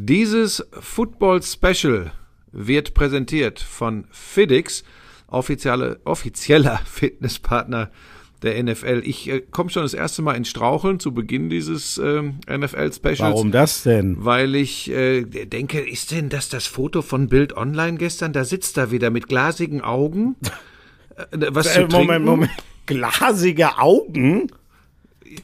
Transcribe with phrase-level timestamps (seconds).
[0.00, 2.12] Dieses Football Special
[2.52, 4.84] wird präsentiert von FedEx,
[5.26, 7.90] offizielle, offizieller Fitnesspartner
[8.42, 9.02] der NFL.
[9.04, 13.18] Ich äh, komme schon das erste Mal ins Straucheln zu Beginn dieses äh, NFL-Specials.
[13.18, 14.24] Warum das denn?
[14.24, 18.32] Weil ich äh, denke, ist denn das das Foto von Bild Online gestern?
[18.32, 20.36] Da sitzt er wieder mit glasigen Augen.
[21.32, 21.96] Äh, was Äh, zu trinken.
[21.96, 22.52] Moment, Moment.
[22.86, 24.46] Glasige Augen?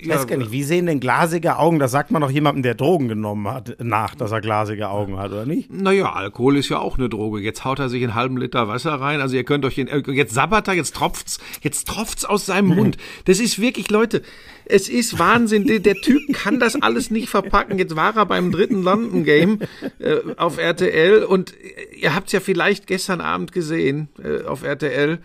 [0.01, 1.79] Ich weiß gar nicht, wie sehen denn glasige Augen?
[1.79, 5.33] Das sagt man doch jemandem, der Drogen genommen hat, nach, dass er glasige Augen hat,
[5.33, 5.73] oder nicht?
[5.73, 7.41] Naja, Alkohol ist ja auch eine Droge.
[7.41, 9.21] Jetzt haut er sich einen halben Liter Wasser rein.
[9.21, 12.69] Also ihr könnt euch den, äh, jetzt sabbert er, jetzt tropft's, jetzt tropft's aus seinem
[12.69, 12.97] Mund.
[13.25, 14.23] Das ist wirklich, Leute,
[14.67, 15.67] es ist Wahnsinn.
[15.67, 17.79] Der, Typ kann das alles nicht verpacken.
[17.79, 19.61] Jetzt war er beim dritten London Game
[19.99, 25.19] äh, auf RTL und äh, ihr habt's ja vielleicht gestern Abend gesehen äh, auf RTL,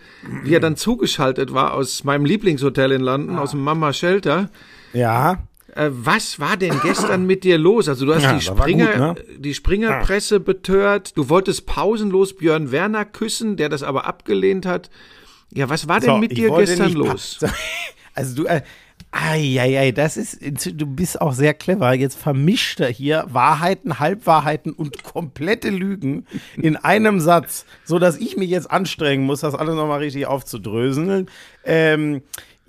[0.44, 4.50] wie er dann zugeschaltet war aus meinem Lieblingshotel in London, aus dem Mama Shelter.
[4.92, 5.42] Ja.
[5.74, 7.88] Äh, was war denn gestern mit dir los?
[7.88, 9.38] Also du hast Ja, die Springer, gut, ne?
[9.38, 11.16] die Springerpresse betört.
[11.16, 14.90] Du wolltest pausenlos Björn Werner küssen, der das aber abgelehnt hat.
[15.52, 17.38] Ja, was war denn So, mit dir gestern los?
[18.12, 18.62] Also du, äh,
[19.12, 21.92] ei, das ist, du bist auch sehr clever.
[21.94, 28.36] Jetzt vermischt er hier Wahrheiten, Halbwahrheiten und komplette Lügen in einem Satz, so dass ich
[28.36, 31.28] mich jetzt anstrengen muss, das alles nochmal richtig aufzudröseln.
[31.64, 32.22] Ähm,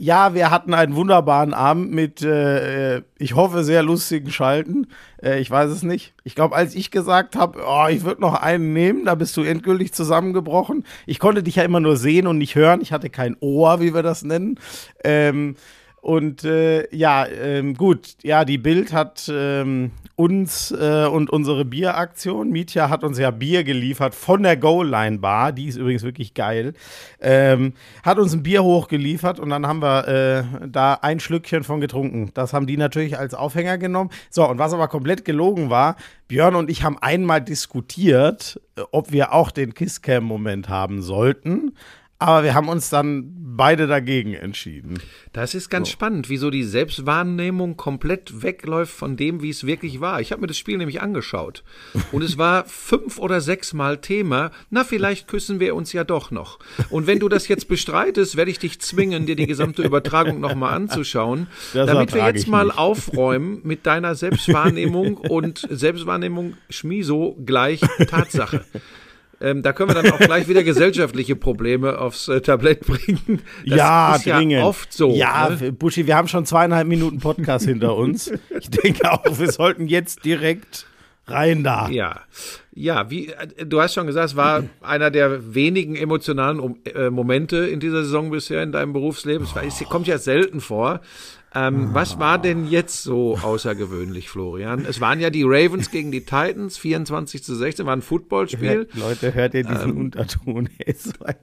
[0.03, 4.87] ja, wir hatten einen wunderbaren Abend mit, äh, äh, ich hoffe, sehr lustigen Schalten.
[5.21, 6.15] Äh, ich weiß es nicht.
[6.23, 9.43] Ich glaube, als ich gesagt habe, oh, ich würde noch einen nehmen, da bist du
[9.43, 10.85] endgültig zusammengebrochen.
[11.05, 12.81] Ich konnte dich ja immer nur sehen und nicht hören.
[12.81, 14.59] Ich hatte kein Ohr, wie wir das nennen.
[15.03, 15.55] Ähm,
[16.01, 22.49] und äh, ja, ähm, gut, ja, die Bild hat ähm, uns äh, und unsere Bieraktion,
[22.49, 26.33] Mietja hat uns ja Bier geliefert von der Goal Line Bar, die ist übrigens wirklich
[26.33, 26.73] geil,
[27.19, 31.79] ähm, hat uns ein Bier hochgeliefert und dann haben wir äh, da ein Schlückchen von
[31.79, 32.31] getrunken.
[32.33, 34.09] Das haben die natürlich als Aufhänger genommen.
[34.31, 39.11] So, und was aber komplett gelogen war, Björn und ich haben einmal diskutiert, äh, ob
[39.11, 41.73] wir auch den Kisscam-Moment haben sollten.
[42.21, 44.99] Aber wir haben uns dann beide dagegen entschieden.
[45.33, 50.21] Das ist ganz spannend, wieso die Selbstwahrnehmung komplett wegläuft von dem, wie es wirklich war.
[50.21, 51.63] Ich habe mir das Spiel nämlich angeschaut
[52.11, 54.51] und es war fünf oder sechs Mal Thema.
[54.69, 56.59] Na, vielleicht küssen wir uns ja doch noch.
[56.91, 60.75] Und wenn du das jetzt bestreitest, werde ich dich zwingen, dir die gesamte Übertragung nochmal
[60.75, 62.77] anzuschauen, Das damit wir jetzt mal nicht.
[62.77, 68.63] aufräumen mit deiner Selbstwahrnehmung und Selbstwahrnehmung Schmiso gleich Tatsache.
[69.41, 73.41] Ähm, da können wir dann auch gleich wieder gesellschaftliche Probleme aufs äh, Tablett bringen.
[73.65, 74.51] Das ja, ist dringend.
[74.51, 75.13] ja oft so.
[75.13, 75.71] Ja, ne?
[75.71, 78.31] Buschi, wir haben schon zweieinhalb Minuten Podcast hinter uns.
[78.59, 80.85] Ich denke auch, wir sollten jetzt direkt
[81.27, 81.89] rein da.
[81.89, 82.21] Ja,
[82.73, 87.57] ja, wie äh, du hast schon gesagt, es war einer der wenigen emotionalen äh, Momente
[87.57, 89.47] in dieser Saison bisher in deinem Berufsleben.
[89.67, 91.01] Es kommt ja selten vor.
[91.53, 94.85] Ähm, was war denn jetzt so außergewöhnlich, Florian?
[94.85, 98.87] Es waren ja die Ravens gegen die Titans, 24 zu 16, war ein Footballspiel.
[98.93, 99.97] Leute, hört ihr diesen Ähm.
[99.97, 100.69] Unterton?
[100.77, 100.87] Er
[101.25, 101.35] ein,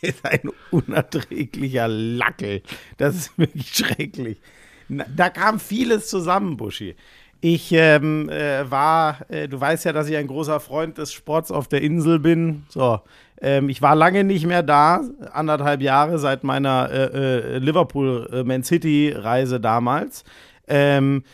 [0.00, 2.62] er ist ein unerträglicher Lackel.
[2.96, 4.40] Das ist wirklich schrecklich.
[4.88, 6.96] Da kam vieles zusammen, Buschi.
[7.40, 11.50] Ich ähm, äh, war, äh, du weißt ja, dass ich ein großer Freund des Sports
[11.50, 12.64] auf der Insel bin.
[12.68, 13.00] So,
[13.40, 15.00] ähm, ich war lange nicht mehr da,
[15.32, 20.24] anderthalb Jahre seit meiner äh, äh, Liverpool-Man City-Reise damals.
[20.68, 21.24] Ähm,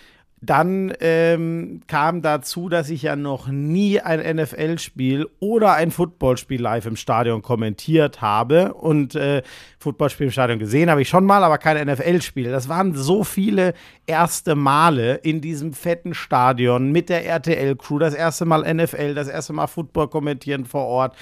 [0.40, 6.86] dann ähm, kam dazu, dass ich ja noch nie ein NFL-Spiel oder ein Footballspiel live
[6.86, 8.74] im Stadion kommentiert habe.
[8.74, 9.42] Und äh,
[9.86, 12.50] Footballspiel im Stadion gesehen habe ich schon mal, aber kein NFL-Spiel.
[12.50, 13.72] Das waren so viele
[14.04, 18.00] erste Male in diesem fetten Stadion mit der RTL-Crew.
[18.00, 21.16] Das erste Mal NFL, das erste Mal Football kommentieren vor Ort.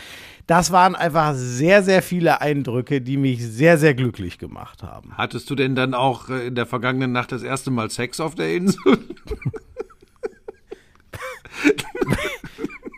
[0.46, 5.12] Das waren einfach sehr, sehr viele Eindrücke, die mich sehr, sehr glücklich gemacht haben.
[5.14, 8.34] Hattest du denn dann auch äh, in der vergangenen Nacht das erste Mal Sex auf
[8.34, 8.78] der Insel?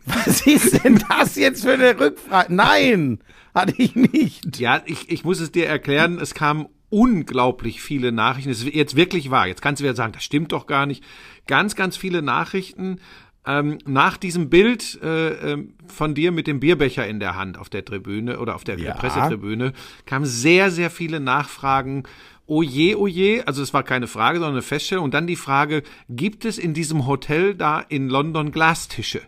[0.06, 2.54] Was ist denn das jetzt für eine Rückfrage?
[2.54, 3.18] Nein,
[3.56, 4.58] hatte ich nicht.
[4.58, 8.50] Ja, ich, ich muss es dir erklären, es kamen unglaublich viele Nachrichten.
[8.50, 9.48] Es ist jetzt wirklich wahr.
[9.48, 11.02] Jetzt kannst du wieder sagen, das stimmt doch gar nicht.
[11.46, 13.00] Ganz, ganz viele Nachrichten.
[13.44, 17.68] Ähm, nach diesem Bild äh, ähm, von dir mit dem Bierbecher in der Hand auf
[17.68, 18.94] der Tribüne oder auf der Ja.
[18.94, 19.72] Pressetribüne
[20.04, 22.04] kamen sehr, sehr viele Nachfragen.
[22.46, 25.04] Oh je, oh je, also es war keine Frage, sondern eine Feststellung.
[25.04, 29.22] Und dann die Frage, gibt es in diesem Hotel da in London Glastische?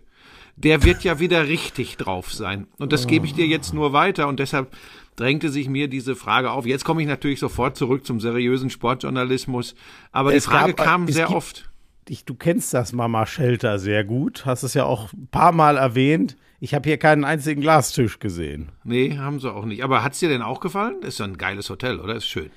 [0.65, 2.67] Der wird ja wieder richtig drauf sein.
[2.79, 4.77] Und das gebe ich dir jetzt nur weiter und deshalb
[5.17, 6.67] drängte sich mir diese Frage auf.
[6.67, 9.75] Jetzt komme ich natürlich sofort zurück zum seriösen Sportjournalismus,
[10.13, 11.71] aber Es die Frage gab- kam es sehr gibt- oft.
[12.09, 15.77] Ich, du kennst das Mama Shelter sehr gut, hast es ja auch ein paar Mal
[15.77, 16.37] erwähnt.
[16.59, 18.71] Ich habe hier keinen einzigen Glastisch gesehen.
[18.83, 19.85] Nee, haben sie auch nicht.
[19.85, 21.03] Aber hat's dir denn auch gefallen?
[21.03, 22.17] Ist ja ein geiles Hotel, oder?
[22.17, 22.51] Ist schön.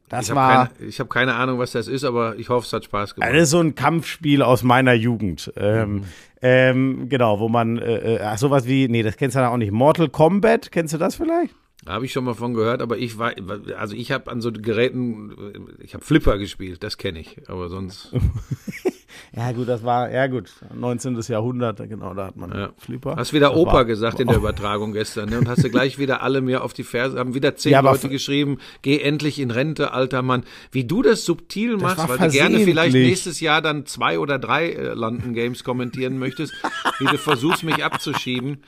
[0.08, 0.68] Das ich war.
[0.68, 3.30] Keine, ich habe keine Ahnung, was das ist, aber ich hoffe, es hat Spaß gemacht.
[3.30, 5.52] Das ist so ein Kampfspiel aus meiner Jugend.
[5.56, 6.04] Ähm, mhm.
[6.40, 9.72] ähm, genau, wo man äh, äh sowas wie, nee, das kennst du ja auch nicht.
[9.72, 11.54] Mortal Kombat, kennst du das vielleicht?
[11.86, 13.32] Habe ich schon mal von gehört, aber ich war,
[13.78, 15.32] also ich habe an so Geräten,
[15.80, 18.12] ich habe Flipper gespielt, das kenne ich, aber sonst.
[19.34, 21.18] ja gut, das war, ja gut, 19.
[21.28, 22.70] Jahrhundert, genau, da hat man ja.
[22.76, 23.16] Flipper.
[23.16, 25.38] Hast wieder das Opa war, gesagt in der Übertragung gestern, ne?
[25.38, 28.08] Und hast du gleich wieder alle mir auf die Ferse, haben wieder zehn ja, Leute
[28.08, 30.44] geschrieben, geh endlich in Rente, alter Mann.
[30.72, 34.38] Wie du das subtil das machst, weil du gerne vielleicht nächstes Jahr dann zwei oder
[34.38, 36.52] drei äh, London Games kommentieren möchtest,
[36.98, 38.58] wie du versuchst, mich abzuschieben.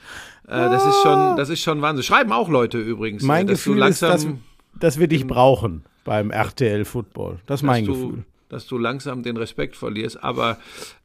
[0.47, 2.03] Äh, das ist schon, das ist schon Wahnsinn.
[2.03, 3.23] Schreiben auch Leute übrigens.
[3.23, 7.39] Mein dass Gefühl langsam, ist, dass, dass wir dich brauchen beim RTL Football.
[7.45, 8.25] Das ist mein du, Gefühl.
[8.51, 10.21] Dass du langsam den Respekt verlierst.
[10.21, 10.57] Aber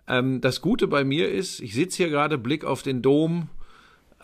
[0.09, 3.49] ähm, das Gute bei mir ist, ich sitze hier gerade, Blick auf den Dom.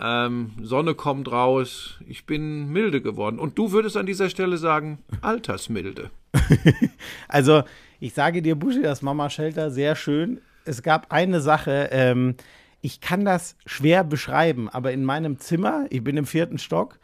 [0.01, 3.39] Ähm, Sonne kommt raus, ich bin milde geworden.
[3.39, 6.11] Und du würdest an dieser Stelle sagen, Altersmilde.
[7.29, 7.63] also,
[8.01, 10.41] ich sage dir, Buschi, das Mama Shelter, sehr schön.
[10.65, 12.35] Es gab eine Sache, ähm,
[12.81, 16.99] ich kann das schwer beschreiben, aber in meinem Zimmer, ich bin im vierten Stock,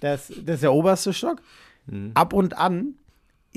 [0.00, 1.42] das, das ist der oberste Stock,
[1.86, 2.12] mhm.
[2.14, 2.94] ab und an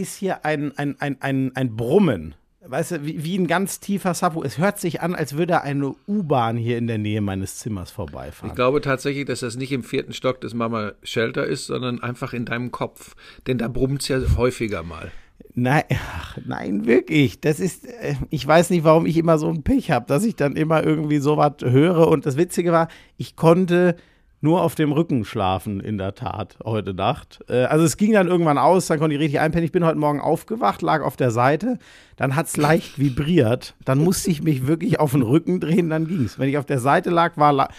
[0.01, 2.35] ist hier ein, ein, ein, ein, ein Brummen.
[2.63, 4.43] Weißt du, wie, wie ein ganz tiefer Sapo.
[4.43, 8.51] Es hört sich an, als würde eine U-Bahn hier in der Nähe meines Zimmers vorbeifahren.
[8.51, 12.33] Ich glaube tatsächlich, dass das nicht im vierten Stock des Mama Shelter ist, sondern einfach
[12.33, 13.15] in deinem Kopf.
[13.47, 15.11] Denn da brummt es ja häufiger mal.
[15.53, 17.41] Nein, ach, nein, wirklich.
[17.41, 20.35] Das ist, äh, ich weiß nicht, warum ich immer so ein Pech habe, dass ich
[20.35, 22.07] dann immer irgendwie sowas höre.
[22.07, 23.95] Und das Witzige war, ich konnte
[24.41, 27.39] nur auf dem Rücken schlafen, in der Tat, heute Nacht.
[27.47, 29.63] Äh, also es ging dann irgendwann aus, dann konnte ich richtig einpennen.
[29.63, 31.77] Ich bin heute Morgen aufgewacht, lag auf der Seite,
[32.17, 33.75] dann hat es leicht vibriert.
[33.85, 36.39] Dann musste ich mich wirklich auf den Rücken drehen, dann ging es.
[36.39, 37.69] Wenn ich auf der Seite lag, war la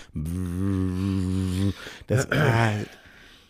[2.06, 2.84] das, äh,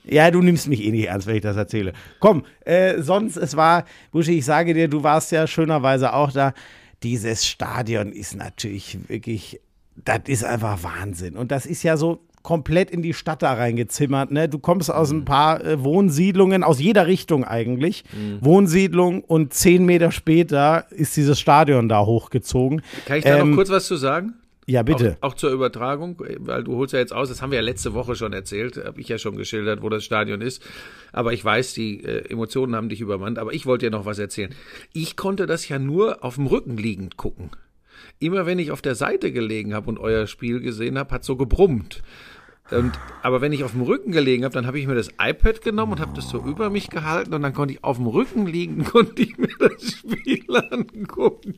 [0.04, 1.92] ja, du nimmst mich eh nicht ernst, wenn ich das erzähle.
[2.18, 6.54] Komm, äh, sonst, es war, Buschi, ich sage dir, du warst ja schönerweise auch da.
[7.02, 9.60] Dieses Stadion ist natürlich wirklich,
[9.96, 11.36] das ist einfach Wahnsinn.
[11.36, 14.30] Und das ist ja so komplett in die Stadt da reingezimmert.
[14.30, 14.48] Ne?
[14.48, 18.04] Du kommst aus ein paar äh, Wohnsiedlungen, aus jeder Richtung eigentlich.
[18.12, 18.38] Mhm.
[18.44, 22.82] Wohnsiedlung und zehn Meter später ist dieses Stadion da hochgezogen.
[23.06, 24.34] Kann ich da ähm, noch kurz was zu sagen?
[24.66, 25.16] Ja, bitte.
[25.20, 27.94] Auch, auch, zur Übertragung, weil du holst ja jetzt aus, das haben wir ja letzte
[27.94, 30.62] Woche schon erzählt, habe ich ja schon geschildert, wo das Stadion ist.
[31.12, 34.20] Aber ich weiß, die äh, Emotionen haben dich übermannt, aber ich wollte dir noch was
[34.20, 34.54] erzählen.
[34.92, 37.50] Ich konnte das ja nur auf dem Rücken liegend gucken.
[38.20, 41.36] Immer wenn ich auf der Seite gelegen habe und euer Spiel gesehen habe, hat so
[41.36, 42.02] gebrummt.
[42.72, 42.92] Und,
[43.22, 45.92] aber wenn ich auf dem Rücken gelegen habe, dann habe ich mir das iPad genommen
[45.92, 48.84] und habe das so über mich gehalten und dann konnte ich auf dem Rücken liegen,
[48.92, 51.54] konnte ich mir das Spiel angucken.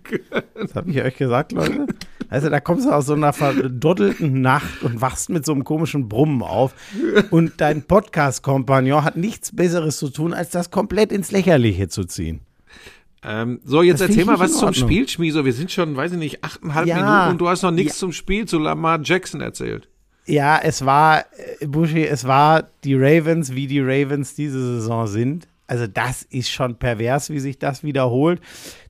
[0.55, 1.87] Das habe ich euch gesagt, Leute.
[2.29, 6.09] Also da kommst du aus so einer verdoddelten Nacht und wachst mit so einem komischen
[6.09, 6.75] Brummen auf
[7.31, 12.41] und dein Podcast-Kompagnon hat nichts Besseres zu tun, als das komplett ins Lächerliche zu ziehen.
[13.23, 15.45] Ähm, so, jetzt das erzähl mal was zum Spiel, Schmieso.
[15.45, 18.01] Wir sind schon, weiß ich nicht, achteinhalb ja, Minuten und du hast noch nichts ja.
[18.01, 19.89] zum Spiel zu Lamar Jackson erzählt.
[20.27, 21.25] Ja, es war,
[21.61, 25.49] äh, Buschi, es war die Ravens, wie die Ravens diese Saison sind.
[25.67, 28.41] Also das ist schon pervers, wie sich das wiederholt.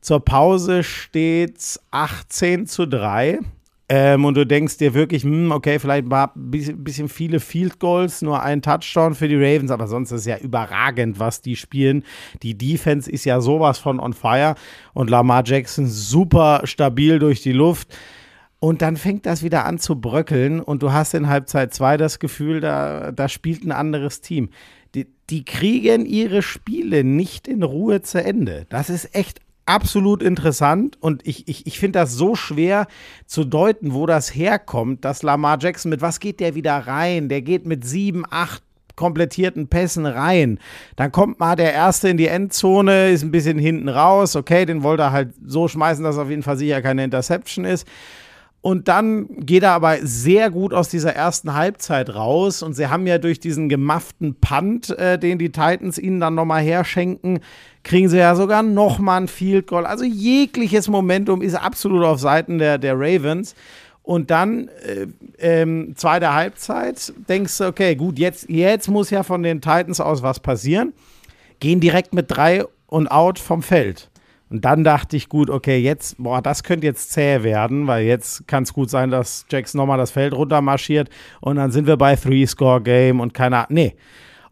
[0.01, 3.41] Zur Pause steht's 18 zu 3.
[3.87, 8.23] Ähm, und du denkst dir wirklich, hm, okay, vielleicht war ein bisschen viele Field Goals,
[8.23, 12.03] nur ein Touchdown für die Ravens, aber sonst ist es ja überragend, was die spielen.
[12.43, 14.55] Die Defense ist ja sowas von on fire
[14.95, 17.95] und Lamar Jackson super stabil durch die Luft.
[18.61, 22.19] Und dann fängt das wieder an zu bröckeln und du hast in Halbzeit 2 das
[22.19, 24.51] Gefühl, da, da spielt ein anderes Team.
[24.95, 28.67] Die, die kriegen ihre Spiele nicht in Ruhe zu Ende.
[28.71, 32.87] Das ist echt absolut interessant und ich, ich, ich finde das so schwer
[33.27, 37.29] zu deuten, wo das herkommt, dass Lamar Jackson mit was geht der wieder rein?
[37.29, 38.63] Der geht mit sieben, acht
[38.97, 40.59] komplettierten Pässen rein.
[40.97, 44.37] Dann kommt mal der Erste in die Endzone, ist ein bisschen hinten raus.
[44.37, 47.87] Okay, den wollte er halt so schmeißen, dass auf jeden Fall sicher keine Interception ist.
[48.65, 52.63] Und dann geht er aber sehr gut aus dieser ersten Halbzeit raus.
[52.63, 56.63] Und sie haben ja durch diesen gemafften Punt, äh, den die Titans ihnen dann nochmal
[56.63, 57.41] herschenken,
[57.83, 59.85] kriegen sie ja sogar nochmal ein Field Goal.
[59.85, 63.55] Also jegliches Momentum ist absolut auf Seiten der, der Ravens.
[64.03, 65.09] Und dann, äh,
[65.41, 70.23] ähm, zweite Halbzeit, denkst du, okay, gut, jetzt, jetzt muss ja von den Titans aus
[70.23, 70.95] was passieren.
[71.61, 74.09] Gehen direkt mit drei und out vom Feld.
[74.51, 78.47] Und dann dachte ich, gut, okay, jetzt, boah, das könnte jetzt zäh werden, weil jetzt
[78.47, 81.09] kann es gut sein, dass Jackson nochmal das Feld runtermarschiert
[81.41, 83.97] und dann sind wir bei Three-Score-Game und keiner, nee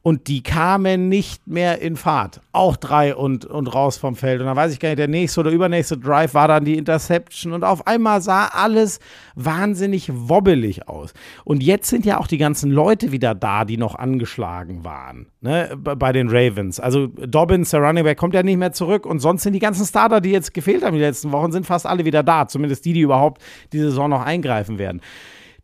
[0.03, 2.41] und die kamen nicht mehr in Fahrt.
[2.51, 4.41] Auch drei und, und raus vom Feld.
[4.41, 7.53] Und dann weiß ich gar nicht, der nächste oder übernächste Drive war dann die Interception
[7.53, 8.99] und auf einmal sah alles
[9.37, 11.15] wahnsinnig wobbelig aus.
[11.45, 15.71] Und jetzt sind ja auch die ganzen Leute wieder da, die noch angeschlagen waren, ne,
[15.77, 16.81] bei den Ravens.
[16.81, 19.87] Also Dobbins, der Running Back, kommt ja nicht mehr zurück und sonst sind die ganzen
[19.87, 22.49] Starter, die jetzt gefehlt haben die letzten Wochen, sind fast alle wieder da.
[22.49, 23.41] Zumindest die, die überhaupt
[23.73, 25.01] die Saison noch eingreifen werden.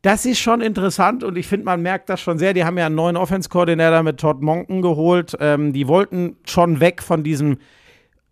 [0.03, 2.55] Das ist schon interessant und ich finde, man merkt das schon sehr.
[2.55, 5.37] Die haben ja einen neuen Offense-Koordinator mit Todd Monken geholt.
[5.41, 7.59] Ähm, die wollten schon weg von diesem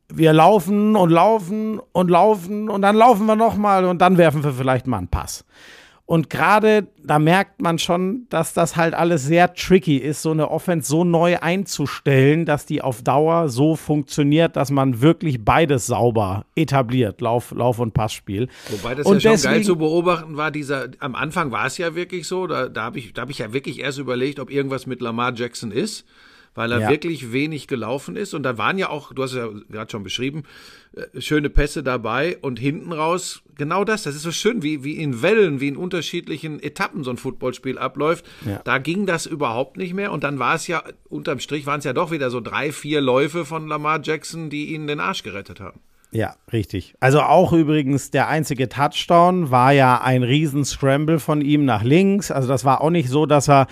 [0.08, 4.52] wir laufen und laufen und laufen und dann laufen wir nochmal und dann werfen wir
[4.52, 5.44] vielleicht mal einen Pass.
[6.06, 10.52] Und gerade da merkt man schon, dass das halt alles sehr tricky ist, so eine
[10.52, 16.46] Offense so neu einzustellen, dass die auf Dauer so funktioniert, dass man wirklich beides sauber
[16.54, 18.48] etabliert, Lauf, Lauf und Passspiel.
[18.70, 21.96] Wobei das und ja schon geil zu beobachten war, dieser, am Anfang war es ja
[21.96, 24.86] wirklich so, da, da habe ich, da hab ich ja wirklich erst überlegt, ob irgendwas
[24.86, 26.06] mit Lamar Jackson ist
[26.56, 26.88] weil er ja.
[26.90, 28.34] wirklich wenig gelaufen ist.
[28.34, 30.42] Und da waren ja auch, du hast es ja gerade schon beschrieben,
[30.94, 34.02] äh, schöne Pässe dabei und hinten raus genau das.
[34.02, 37.78] Das ist so schön, wie, wie in Wellen, wie in unterschiedlichen Etappen so ein Footballspiel
[37.78, 38.24] abläuft.
[38.44, 38.60] Ja.
[38.64, 40.10] Da ging das überhaupt nicht mehr.
[40.10, 43.00] Und dann war es ja, unterm Strich waren es ja doch wieder so drei, vier
[43.00, 45.80] Läufe von Lamar Jackson, die ihnen den Arsch gerettet haben.
[46.12, 46.94] Ja, richtig.
[47.00, 52.30] Also auch übrigens der einzige Touchdown war ja ein riesen Scramble von ihm nach links.
[52.30, 53.66] Also das war auch nicht so, dass er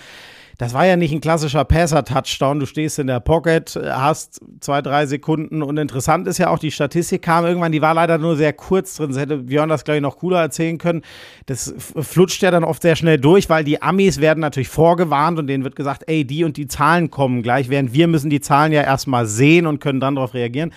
[0.59, 2.61] das war ja nicht ein klassischer Passer-Touchdown.
[2.61, 6.71] Du stehst in der Pocket, hast zwei, drei Sekunden und interessant ist ja auch, die
[6.71, 9.11] Statistik kam irgendwann, die war leider nur sehr kurz drin.
[9.11, 11.03] Das hätte Björn das gleich noch cooler erzählen können.
[11.47, 15.47] Das flutscht ja dann oft sehr schnell durch, weil die Amis werden natürlich vorgewarnt und
[15.47, 18.73] denen wird gesagt, ey, die und die Zahlen kommen gleich, während wir müssen die Zahlen
[18.73, 20.73] ja erstmal sehen und können dann darauf reagieren.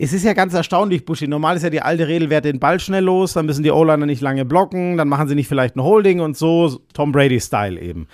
[0.00, 1.26] Es ist ja ganz erstaunlich, Buschi.
[1.26, 4.06] Normal ist ja die alte Regel, wer den Ball schnell los, dann müssen die O-Liner
[4.06, 8.06] nicht lange blocken, dann machen sie nicht vielleicht ein Holding und so, Tom Brady-Style eben.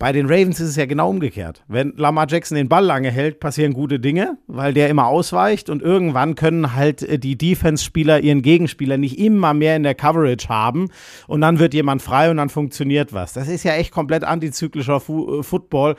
[0.00, 1.62] Bei den Ravens ist es ja genau umgekehrt.
[1.68, 5.82] Wenn Lamar Jackson den Ball lange hält, passieren gute Dinge, weil der immer ausweicht und
[5.82, 10.88] irgendwann können halt äh, die Defense-Spieler ihren Gegenspieler nicht immer mehr in der Coverage haben
[11.26, 13.34] und dann wird jemand frei und dann funktioniert was.
[13.34, 15.96] Das ist ja echt komplett antizyklischer Fu äh, Football.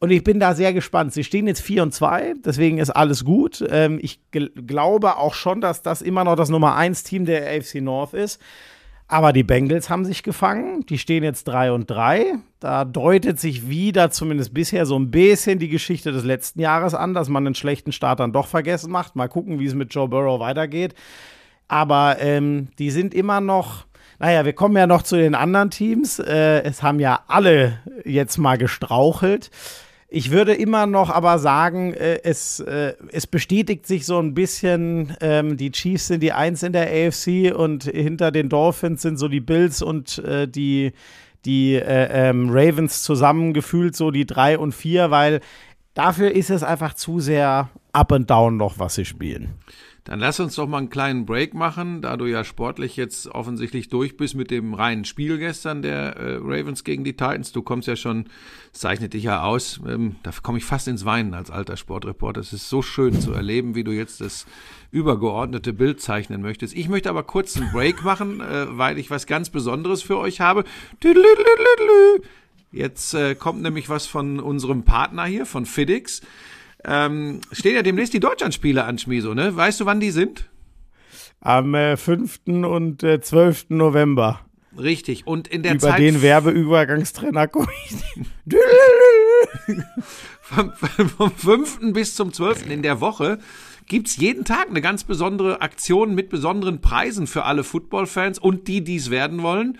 [0.00, 1.14] Und ich bin da sehr gespannt.
[1.14, 3.64] Sie stehen jetzt 4 und 2, deswegen ist alles gut.
[3.70, 7.76] Ähm, ich glaube auch schon, dass das immer noch das Nummer 1 Team der AFC
[7.76, 8.38] North ist.
[9.10, 10.86] Aber die Bengals haben sich gefangen.
[10.86, 12.36] Die stehen jetzt 3 und 3.
[12.60, 17.12] Da deutet sich wieder, zumindest bisher, so ein bisschen die Geschichte des letzten Jahres an,
[17.12, 19.16] dass man einen schlechten Start dann doch vergessen macht.
[19.16, 20.94] Mal gucken, wie es mit Joe Burrow weitergeht.
[21.66, 23.86] Aber ähm, die sind immer noch.
[24.20, 26.20] Naja, wir kommen ja noch zu den anderen Teams.
[26.20, 29.50] Äh, es haben ja alle jetzt mal gestrauchelt.
[30.12, 35.16] Ich würde immer noch aber sagen, äh, es, äh, es bestätigt sich so ein bisschen,
[35.20, 39.28] ähm, die Chiefs sind die Eins in der AFC und hinter den Dolphins sind so
[39.28, 40.92] die Bills und äh, die,
[41.44, 45.40] die äh, ähm, Ravens zusammengefühlt, so die drei und vier, weil
[45.94, 49.54] dafür ist es einfach zu sehr up and down noch, was sie spielen.
[50.04, 53.90] Dann lass uns doch mal einen kleinen Break machen, da du ja sportlich jetzt offensichtlich
[53.90, 57.52] durch bist mit dem reinen Spiel gestern der äh, Ravens gegen die Titans.
[57.52, 58.24] Du kommst ja schon,
[58.72, 59.80] zeichnet dich ja aus.
[59.86, 62.40] Ähm, da komme ich fast ins Weinen als alter Sportreporter.
[62.40, 64.46] Es ist so schön zu erleben, wie du jetzt das
[64.90, 66.74] übergeordnete Bild zeichnen möchtest.
[66.74, 70.40] Ich möchte aber kurz einen Break machen, äh, weil ich was ganz Besonderes für euch
[70.40, 70.64] habe.
[72.72, 76.22] Jetzt äh, kommt nämlich was von unserem Partner hier, von FedEx.
[76.84, 79.54] Ähm, stehen ja demnächst die Deutschlandspiele an, Schmiso, ne?
[79.54, 80.48] Weißt du, wann die sind?
[81.40, 82.40] Am äh, 5.
[82.46, 83.66] und äh, 12.
[83.70, 84.40] November.
[84.76, 85.26] Richtig.
[85.26, 86.00] Und in der Über Zeit.
[86.00, 88.56] den Werbeübergangstrainer komme ich.
[90.40, 91.92] vom, vom 5.
[91.92, 92.70] bis zum 12.
[92.70, 93.38] in der Woche
[93.86, 98.84] gibt's jeden Tag eine ganz besondere Aktion mit besonderen Preisen für alle Footballfans und die,
[98.84, 99.78] die es werden wollen.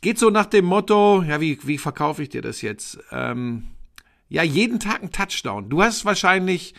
[0.00, 2.98] Geht so nach dem Motto, ja, wie, wie verkaufe ich dir das jetzt?
[3.12, 3.64] Ähm,
[4.32, 5.68] ja jeden Tag ein Touchdown.
[5.68, 6.74] Du hast wahrscheinlich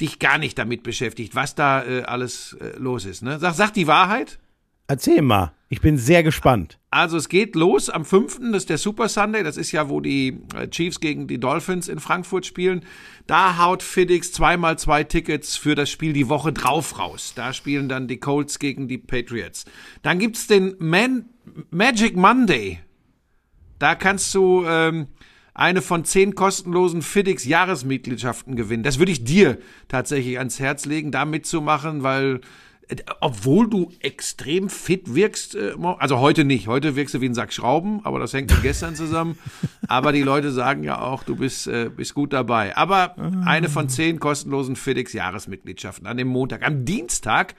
[0.00, 3.22] dich gar nicht damit beschäftigt, was da äh, alles äh, los ist.
[3.22, 3.38] Ne?
[3.38, 4.38] Sag, sag die Wahrheit.
[4.86, 5.52] Erzähl mal.
[5.68, 6.78] Ich bin sehr gespannt.
[6.90, 10.00] Also es geht los am 5., das ist der Super Sunday, das ist ja, wo
[10.00, 12.84] die äh, Chiefs gegen die Dolphins in Frankfurt spielen.
[13.26, 17.32] Da haut FedEx zweimal zwei Tickets für das Spiel die Woche drauf raus.
[17.34, 19.64] Da spielen dann die Colts gegen die Patriots.
[20.02, 21.24] Dann gibt's den Man
[21.70, 22.80] Magic Monday.
[23.78, 25.08] Da kannst du ähm,
[25.54, 28.82] eine von zehn kostenlosen FIDIX Jahresmitgliedschaften gewinnen.
[28.82, 32.40] Das würde ich dir tatsächlich ans Herz legen, da mitzumachen, weil
[33.20, 37.52] obwohl du extrem fit wirkst, äh, also heute nicht, heute wirkst du wie ein Sack
[37.52, 39.38] Schrauben, aber das hängt mit gestern zusammen.
[39.88, 42.76] Aber die Leute sagen ja auch, du bist, äh, bist gut dabei.
[42.76, 46.66] Aber eine von zehn kostenlosen FedEx Jahresmitgliedschaften an dem Montag.
[46.66, 47.54] Am Dienstag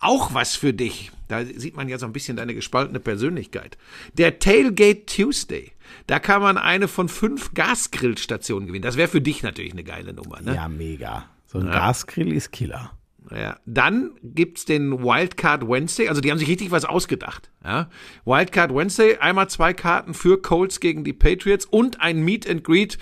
[0.00, 1.10] auch was für dich.
[1.26, 3.76] Da sieht man ja so ein bisschen deine gespaltene Persönlichkeit.
[4.14, 5.72] Der Tailgate Tuesday.
[6.06, 8.82] Da kann man eine von fünf Gasgrillstationen gewinnen.
[8.82, 10.54] Das wäre für dich natürlich eine geile Nummer, ne?
[10.54, 11.26] Ja, mega.
[11.46, 11.72] So ein ja.
[11.72, 12.92] Gasgrill ist Killer.
[13.30, 13.58] Ja.
[13.66, 17.50] Dann gibt's den Wildcard Wednesday, also die haben sich richtig was ausgedacht.
[17.64, 17.88] Ja.
[18.24, 22.98] Wildcard Wednesday, einmal zwei Karten für Colts gegen die Patriots und ein Meet and Greet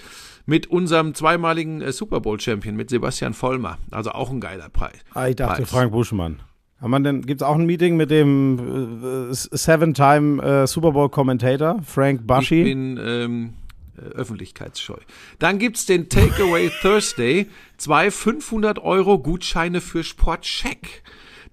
[0.47, 3.79] mit unserem zweimaligen äh, Super Bowl Champion, mit Sebastian Vollmer.
[3.91, 4.97] Also auch ein geiler Preis.
[5.13, 5.71] Ah, ich dachte Preis.
[5.71, 6.41] Frank Buschmann.
[6.81, 11.81] Haben man denn, gibt's auch ein Meeting mit dem äh, Seven-Time äh, Super Bowl Commentator,
[11.83, 12.59] Frank Bushy?
[12.59, 13.55] Ich bin, ähm,
[13.97, 14.99] äh, öffentlichkeitsscheu.
[15.39, 17.47] Dann gibt's den Takeaway Thursday,
[17.79, 21.03] zwei 500 Euro Gutscheine für Sportcheck.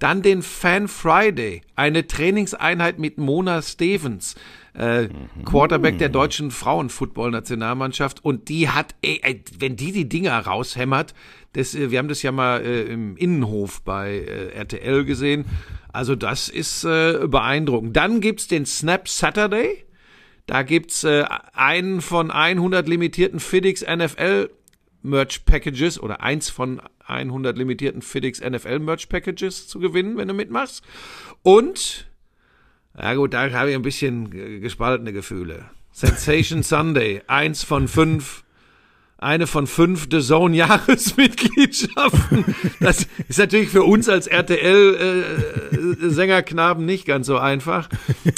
[0.03, 4.36] Dann den Fan Friday, eine Trainingseinheit mit Mona Stevens,
[4.74, 5.07] äh,
[5.45, 8.22] Quarterback der deutschen Frauenfootball-Nationalmannschaft.
[8.22, 11.13] Und die hat, ey, ey, wenn die die Dinger raushämmert,
[11.53, 15.45] das, äh, wir haben das ja mal äh, im Innenhof bei äh, RTL gesehen.
[15.93, 17.95] Also das ist äh, beeindruckend.
[17.95, 19.86] Dann gibt's den Snap Saturday.
[20.48, 24.50] Da gibt's äh, einen von 100 limitierten FedEx NFL
[25.01, 30.33] Merch Packages oder eins von 100 limitierten FedEx NFL Merch Packages zu gewinnen, wenn du
[30.33, 30.83] mitmachst.
[31.41, 32.07] Und,
[32.98, 35.65] ja gut, da habe ich ein bisschen gespaltene Gefühle.
[35.91, 38.43] Sensation Sunday, eins von fünf
[39.24, 42.46] eine von fünf The Zone Jahresmitgliedschaften.
[42.80, 47.89] Das ist natürlich für uns als RTL äh, Sängerknaben nicht ganz so einfach,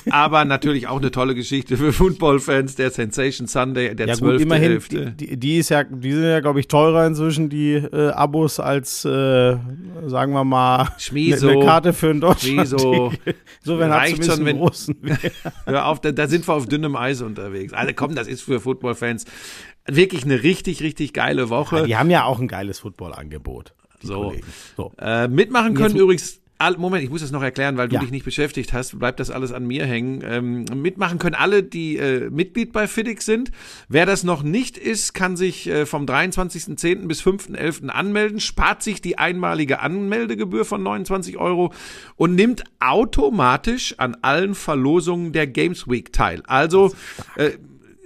[0.10, 2.75] aber natürlich auch eine tolle Geschichte für Footballfans.
[2.75, 5.12] Der Sensation Sunday, der zwölfte ja, immerhin, Hälfte.
[5.12, 9.06] Die, die, ist ja, die sind ja glaube ich teurer inzwischen die äh, Abos als
[9.06, 9.58] äh,
[10.06, 12.68] sagen wir mal eine Karte für ein Deutschland.
[12.68, 13.12] Schmieso,
[13.63, 14.96] so wenn reicht schon, wenn, großen.
[15.65, 17.74] Hör auf, da, da sind wir auf dünnem Eis unterwegs.
[17.74, 19.25] Also komm, das ist für Footballfans
[19.86, 21.80] wirklich eine richtig, richtig geile Woche.
[21.80, 23.74] Ja, die haben ja auch ein geiles Footballangebot.
[24.01, 24.34] So.
[24.77, 24.92] so.
[25.00, 26.42] Äh, mitmachen können übrigens
[26.77, 28.01] Moment, ich muss das noch erklären, weil du ja.
[28.01, 30.24] dich nicht beschäftigt hast, bleibt das alles an mir hängen.
[30.25, 33.52] Ähm, mitmachen können alle, die äh, Mitglied bei FIDIC sind.
[33.89, 37.08] Wer das noch nicht ist, kann sich äh, vom 23.10.
[37.08, 37.88] bis 5.11.
[37.89, 41.74] anmelden, spart sich die einmalige Anmeldegebühr von 29 Euro
[42.15, 46.41] und nimmt automatisch an allen Verlosungen der Games Week teil.
[46.48, 46.93] Also
[47.36, 47.52] äh,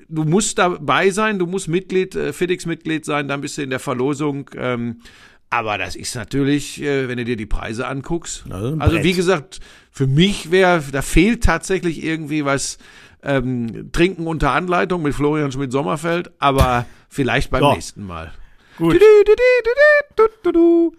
[0.10, 3.80] du musst dabei sein, du musst Mitglied, äh, FedEx-Mitglied sein, dann bist du in der
[3.80, 4.50] Verlosung.
[4.58, 5.02] Ähm,
[5.50, 8.46] aber das ist natürlich, äh, wenn du dir die Preise anguckst.
[8.50, 9.60] Also, also wie gesagt,
[9.92, 12.78] für mich wäre, da fehlt tatsächlich irgendwie was.
[13.22, 17.74] Ähm, Trinken unter Anleitung mit Florian Schmidt-Sommerfeld, aber vielleicht beim so.
[17.74, 18.32] nächsten Mal.
[18.78, 18.98] Gut.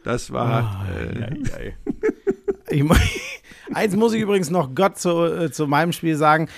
[0.05, 0.87] Das war.
[0.87, 1.15] Oh,
[1.51, 1.73] äh,
[2.71, 2.85] ich,
[3.75, 6.51] eins muss ich übrigens noch Gott zu, äh, zu meinem Spiel sagen.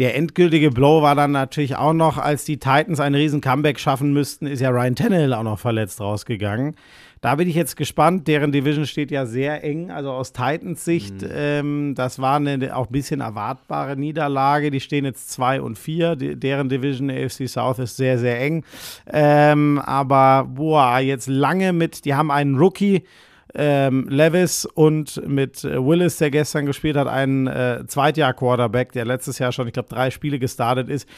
[0.00, 4.14] Der endgültige Blow war dann natürlich auch noch, als die Titans ein riesen Comeback schaffen
[4.14, 6.74] müssten, ist ja Ryan Tannehill auch noch verletzt rausgegangen.
[7.20, 8.26] Da bin ich jetzt gespannt.
[8.26, 11.20] Deren Division steht ja sehr eng, also aus Titans Sicht.
[11.20, 11.28] Mhm.
[11.34, 14.70] Ähm, das war eine auch ein bisschen erwartbare Niederlage.
[14.70, 16.16] Die stehen jetzt 2 und 4.
[16.16, 18.64] deren Division AFC South ist sehr, sehr eng.
[19.12, 23.02] Ähm, aber boah, jetzt lange mit, die haben einen Rookie
[23.54, 29.38] ähm, Levis und mit äh, Willis, der gestern gespielt hat, einen äh, Zweitjahr-Quarterback, der letztes
[29.38, 31.08] Jahr schon, ich glaube, drei Spiele gestartet ist.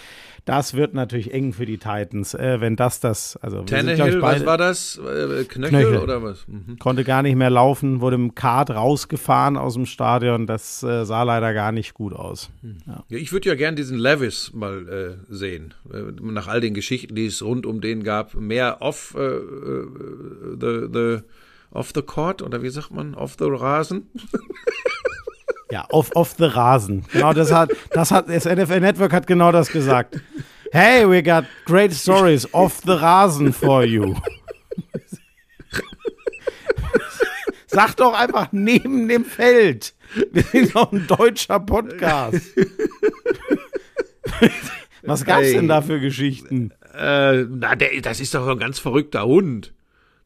[0.45, 4.59] Das wird natürlich eng für die Titans, äh, wenn das das, also Tannehill, was war
[4.59, 4.99] das?
[4.99, 6.49] Äh, Knöchel, Knöchel, oder was?
[6.49, 6.79] Mhm.
[6.81, 10.49] Konnte gar nicht mehr laufen, wurde im Kart rausgefahren aus dem Stadion.
[10.49, 12.51] Das äh, sah leider gar nicht gut aus.
[12.63, 12.79] Mhm.
[12.87, 13.05] Ja.
[13.09, 13.19] ja.
[13.19, 15.75] ich würde ja gern diesen Levis mal äh, sehen.
[16.21, 21.19] Nach all den Geschichten, die es rund um den gab, mehr off the, the
[21.73, 24.11] off the court oder wie sagt man, off the Rasen?
[25.71, 27.05] Ja, off, off the Rasen.
[27.13, 30.21] Genau, das hat, das hat, das NFL Network hat genau das gesagt.
[30.71, 34.15] Hey, we got great stories off the Rasen for you.
[37.67, 39.95] Sag doch einfach neben dem Feld.
[40.31, 42.43] Wir sind doch ein deutscher Podcast.
[45.03, 46.73] Was gab's denn da für Geschichten?
[46.95, 49.73] Äh, na, der, das ist doch ein ganz verrückter Hund.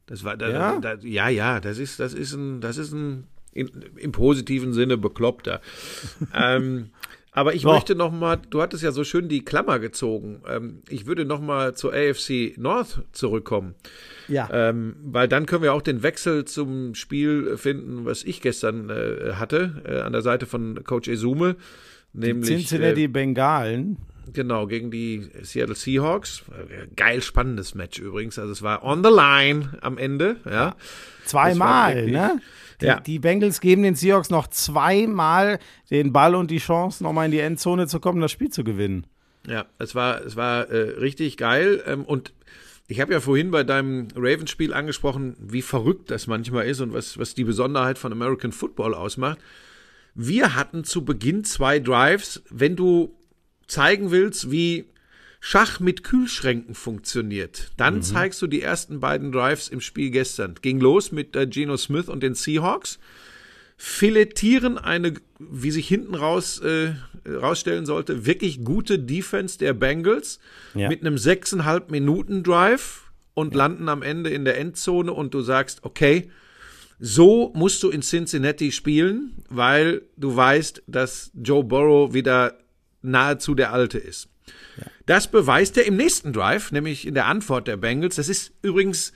[0.06, 0.80] Das war, da, ja?
[0.80, 4.96] Da, ja, ja, das ist, das ist ein, das ist ein in, im positiven Sinne
[4.96, 5.60] bekloppter.
[6.34, 6.90] ähm,
[7.32, 7.72] aber ich oh.
[7.72, 10.40] möchte noch mal, du hattest ja so schön die Klammer gezogen.
[10.48, 13.74] Ähm, ich würde noch mal zur AFC North zurückkommen.
[14.26, 14.48] Ja.
[14.50, 19.34] Ähm, weil dann können wir auch den Wechsel zum Spiel finden, was ich gestern äh,
[19.34, 21.56] hatte, äh, an der Seite von Coach Esume.
[22.14, 23.98] Nämlich, die Cincinnati äh, Bengalen.
[24.32, 26.42] Genau, gegen die Seattle Seahawks.
[26.96, 28.38] Geil spannendes Match übrigens.
[28.38, 30.36] Also es war on the line am Ende.
[30.44, 30.74] Ja.
[31.24, 32.40] Zweimal, ne?
[32.80, 33.00] Die, Ja.
[33.00, 35.58] die Bengals geben den Seahawks noch zweimal
[35.90, 39.06] den Ball und die Chance, nochmal in die Endzone zu kommen, das Spiel zu gewinnen.
[39.46, 41.82] Ja, es war, es war äh, richtig geil.
[41.86, 42.32] Ähm, und
[42.88, 47.18] ich habe ja vorhin bei deinem Ravens-Spiel angesprochen, wie verrückt das manchmal ist und was,
[47.18, 49.38] was die Besonderheit von American Football ausmacht.
[50.14, 53.14] Wir hatten zu Beginn zwei Drives, wenn du
[53.66, 54.84] zeigen willst, wie
[55.40, 60.54] Schach mit Kühlschränken funktioniert, dann zeigst du die ersten beiden Drives im Spiel gestern.
[60.60, 62.98] Ging los mit äh, Geno Smith und den Seahawks
[63.76, 66.94] filetieren eine, wie sich hinten raus äh,
[67.28, 70.38] rausstellen sollte, wirklich gute Defense der Bengals
[70.74, 70.88] Ja.
[70.88, 73.02] mit einem sechseinhalb Minuten Drive
[73.34, 76.30] und landen am Ende in der Endzone und du sagst, okay,
[76.98, 82.56] so musst du in Cincinnati spielen, weil du weißt, dass Joe Burrow wieder
[83.06, 84.28] nahezu der Alte ist.
[85.06, 88.16] Das beweist er im nächsten Drive, nämlich in der Antwort der Bengals.
[88.16, 89.12] Das ist übrigens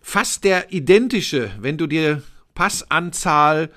[0.00, 2.22] fast der identische, wenn du dir
[2.54, 3.70] Passanzahl,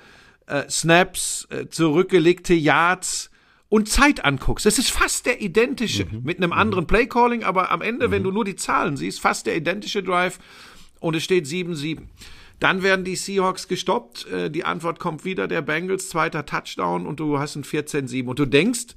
[0.46, 3.30] äh, Snaps, äh, zurückgelegte Yards
[3.68, 4.66] und Zeit anguckst.
[4.66, 8.44] Das ist fast der identische, mit einem anderen Playcalling, aber am Ende, wenn du nur
[8.44, 10.38] die Zahlen siehst, fast der identische Drive
[10.98, 12.08] und es steht 7-7.
[12.58, 17.18] Dann werden die Seahawks gestoppt, äh, die Antwort kommt wieder, der Bengals, zweiter Touchdown und
[17.18, 18.96] du hast ein 14-7 und du denkst,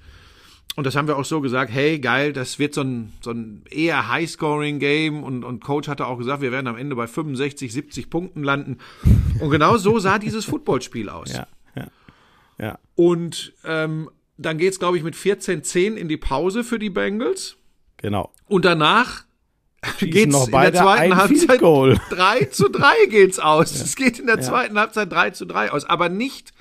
[0.76, 3.64] und das haben wir auch so gesagt, hey, geil, das wird so ein, so ein
[3.70, 8.10] eher High-Scoring-Game und, und Coach hatte auch gesagt, wir werden am Ende bei 65, 70
[8.10, 8.80] Punkten landen.
[9.40, 11.32] Und genau so sah dieses Footballspiel aus.
[11.32, 11.88] Ja, ja,
[12.58, 12.80] ja.
[12.96, 17.56] Und ähm, dann geht's, glaube ich, mit 14-10 in die Pause für die Bengals.
[17.98, 18.32] Genau.
[18.48, 19.26] Und danach
[20.00, 22.00] Schießen geht's noch in der zweiten Halbzeit Goal.
[22.10, 23.74] 3 zu 3 geht's aus.
[23.76, 25.86] Es geht in der zweiten Halbzeit 3 zu 3 aus.
[25.86, 26.54] Aber nicht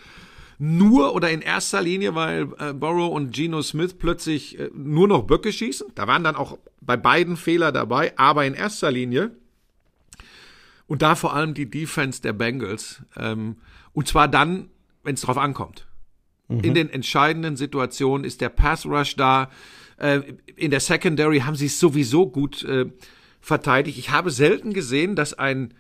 [0.64, 5.25] nur oder in erster Linie, weil äh, Burrow und Geno Smith plötzlich äh, nur noch
[5.25, 5.88] Böcke schießen.
[5.96, 9.33] Da waren dann auch bei beiden Fehler dabei, aber in erster Linie.
[10.87, 13.03] Und da vor allem die Defense der Bengals.
[13.16, 13.57] Ähm,
[13.92, 14.68] und zwar dann,
[15.03, 15.88] wenn es drauf ankommt.
[16.48, 19.51] In den entscheidenden Situationen ist der Pass Rush da.
[19.96, 20.20] Äh,
[20.55, 22.87] in der Secondary haben sie es sowieso gut äh,
[23.40, 23.98] verteidigt.
[23.98, 25.75] Ich habe selten gesehen, dass ein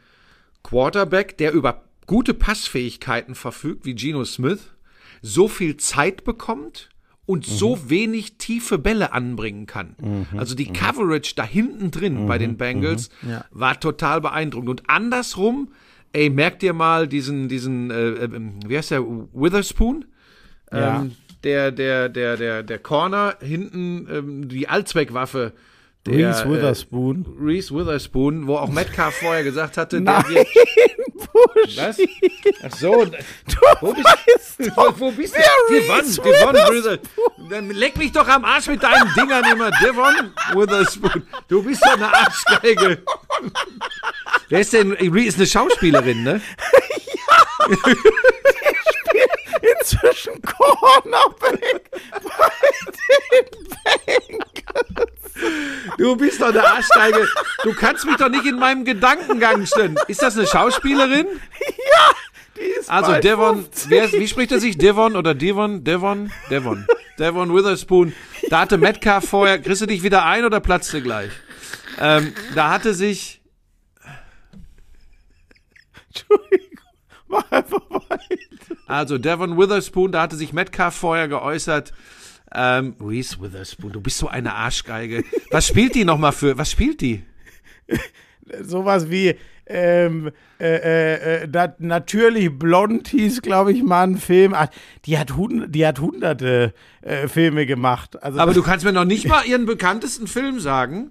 [0.64, 4.72] Quarterback, der über gute Passfähigkeiten verfügt, wie Geno Smith,
[5.20, 6.88] so viel Zeit bekommt
[7.26, 9.94] und so wenig tiefe Bälle anbringen kann.
[10.36, 13.44] Also die Coverage da hinten drin bei den Bengals Ja.
[13.52, 14.68] war total beeindruckend.
[14.68, 15.68] Und andersrum,
[16.12, 18.28] ey, merkt ihr mal diesen, diesen, äh, äh,
[18.66, 20.04] wie heißt der, Witherspoon?
[20.72, 21.02] Ja.
[21.02, 21.12] Ähm,
[21.44, 25.52] der, der, der, der, der Corner hinten, ähm, die Allzweckwaffe.
[26.06, 27.24] Der, Reese Witherspoon.
[27.24, 30.48] Äh, Reese Witherspoon, wo auch Metcalf vorher gesagt hatte, Nein, der wird,
[31.32, 31.76] Busch.
[31.76, 31.96] was?
[32.64, 33.12] Ach so, Du
[33.80, 35.38] wo bist, doch, wo bist du?
[35.68, 37.48] wer Devon, Reese Devon Witherspoon-.
[37.50, 39.70] Dann leck mich doch am Arsch mit deinen Dingern immer.
[39.70, 41.22] Devon Witherspoon.
[41.46, 43.02] Du bist doch eine Arschgeige.
[44.48, 44.92] Wer ist denn?
[44.92, 46.40] Reese ist eine Schauspielerin, ne?
[49.82, 52.50] inzwischen Cornerback bei
[54.06, 55.10] den Bengals.
[55.98, 57.26] Du bist doch eine Arschgeige.
[57.64, 59.96] Du kannst mich doch nicht in meinem Gedankengang stellen.
[60.08, 61.26] Ist das eine Schauspielerin?
[62.56, 63.90] Die ist Also Devon, 50.
[63.90, 64.78] wer, wie spricht er sich?
[64.78, 65.84] Devon oder Devon?
[65.84, 66.32] Devon?
[66.50, 66.86] Devon.
[67.18, 68.14] Devon Witherspoon.
[68.50, 71.30] Da hatte Metcalf vorher, kriegst du dich wieder ein oder platzt du gleich?
[72.00, 73.40] Ähm, da hatte sich,
[76.08, 76.68] Entschuldigung,
[77.28, 78.18] mach einfach weiter.
[78.86, 81.92] Also Devon Witherspoon, da hatte sich Metcalf vorher geäußert.
[82.54, 85.24] Ähm, Reese Witherspoon, du bist so eine Arschgeige.
[85.50, 87.22] Was spielt die nochmal für, was spielt die?
[88.62, 94.54] Sowas wie ähm, äh, äh, äh, dat, natürlich blond hieß, glaube ich, mal ein Film.
[94.54, 94.68] Ach,
[95.06, 98.22] die hat, hund, die hat hunderte äh, Filme gemacht.
[98.22, 101.10] Also Aber du kannst mir noch nicht mal ihren bekanntesten Film sagen.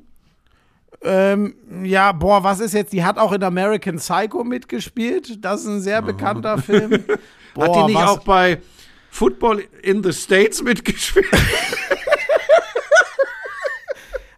[1.03, 2.93] Ähm, ja, boah, was ist jetzt?
[2.93, 5.43] Die hat auch in American Psycho mitgespielt.
[5.43, 6.91] Das ist ein sehr bekannter Film.
[7.53, 8.61] Boah, Hat die nicht was, auch bei
[9.09, 11.27] Football in the States mitgespielt?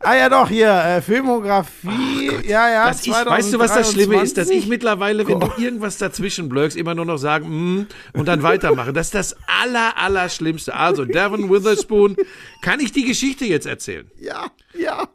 [0.05, 2.29] Ah ja, doch, hier, äh, Filmografie.
[2.45, 2.87] ja, ja.
[2.89, 4.37] Das ich, weißt du, was das Schlimme ist?
[4.37, 4.69] Dass ich 2023?
[4.69, 7.47] mittlerweile, wenn du irgendwas dazwischen blöckst, immer nur noch sagen,
[7.77, 8.91] mm, und dann weitermache.
[8.91, 10.75] Das ist das aller, aller Schlimmste.
[10.75, 12.17] Also, Devon Witherspoon,
[12.61, 14.11] kann ich die Geschichte jetzt erzählen?
[14.19, 14.47] Ja,
[14.77, 15.07] ja.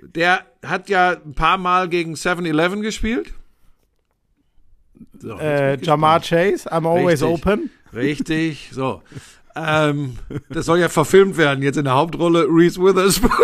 [0.00, 3.32] Der hat ja ein paar Mal gegen 7-Eleven gespielt.
[5.20, 7.28] So, Äh, Jamar Chase, I'm always Richtig.
[7.28, 7.70] open.
[7.92, 9.02] Richtig, so.
[9.54, 10.18] Ähm,
[10.50, 13.30] das soll ja verfilmt werden, jetzt in der Hauptrolle Reese Witherspoon.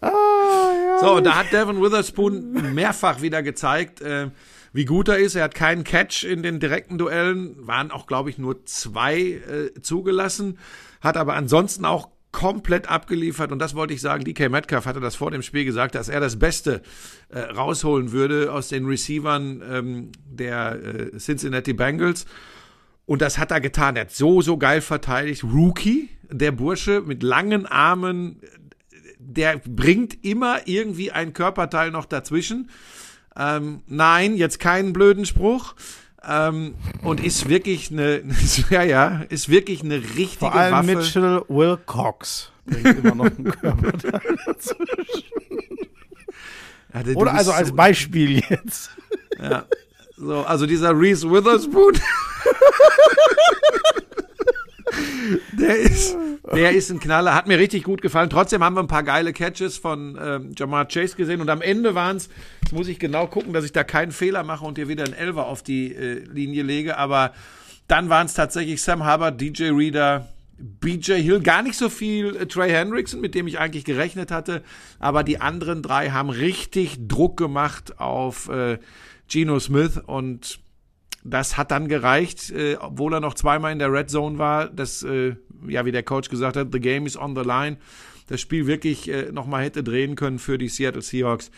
[0.00, 0.98] Ah, ja.
[0.98, 4.30] So, und da hat Devin Witherspoon mehrfach wieder gezeigt, äh,
[4.72, 5.34] wie gut er ist.
[5.36, 9.80] Er hat keinen Catch in den direkten Duellen, waren auch, glaube ich, nur zwei äh,
[9.80, 10.58] zugelassen,
[11.00, 15.14] hat aber ansonsten auch komplett abgeliefert und das wollte ich sagen, DK Metcalf hatte das
[15.14, 16.82] vor dem Spiel gesagt, dass er das Beste
[17.28, 22.26] äh, rausholen würde aus den Receivern ähm, der äh, Cincinnati Bengals
[23.04, 23.96] und das hat er getan.
[23.96, 25.44] Er hat so, so geil verteidigt.
[25.44, 28.40] Rookie, der Bursche mit langen Armen,
[29.18, 32.70] der bringt immer irgendwie ein Körperteil noch dazwischen.
[33.36, 35.74] Ähm, nein, jetzt keinen blöden Spruch.
[36.24, 38.22] Ähm, und ist wirklich eine,
[38.70, 40.96] ja, ja, ist wirklich eine richtige Vor allem Waffe.
[40.96, 45.32] Mitchell Wilcox bringt immer noch einen Körperteil dazwischen.
[47.14, 48.90] Oder also als Beispiel jetzt.
[49.40, 49.64] Ja.
[50.16, 51.94] So, also dieser Reese Witherspoon.
[55.52, 56.16] der ist,
[56.54, 58.30] der ist ein Knaller, hat mir richtig gut gefallen.
[58.30, 61.94] Trotzdem haben wir ein paar geile Catches von ähm, Jamar Chase gesehen und am Ende
[61.94, 62.28] waren es,
[62.62, 65.14] jetzt muss ich genau gucken, dass ich da keinen Fehler mache und dir wieder einen
[65.14, 67.32] Elfer auf die äh, Linie lege, aber
[67.88, 72.46] dann waren es tatsächlich Sam Hubbard, DJ Reader, BJ Hill, gar nicht so viel äh,
[72.46, 74.62] Trey Hendrickson, mit dem ich eigentlich gerechnet hatte,
[74.98, 78.78] aber die anderen drei haben richtig Druck gemacht auf äh,
[79.28, 80.60] Geno Smith und
[81.24, 85.02] das hat dann gereicht, äh, obwohl er noch zweimal in der Red Zone war, dass,
[85.02, 87.76] äh, ja, wie der Coach gesagt hat, the game is on the line,
[88.28, 91.50] das Spiel wirklich äh, nochmal hätte drehen können für die Seattle Seahawks.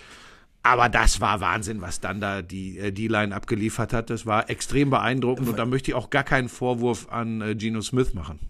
[0.63, 4.09] Aber das war Wahnsinn, was dann da die äh, D-Line abgeliefert hat.
[4.09, 7.83] Das war extrem beeindruckend und da möchte ich auch gar keinen Vorwurf an äh, Geno
[7.83, 8.41] Smith machen.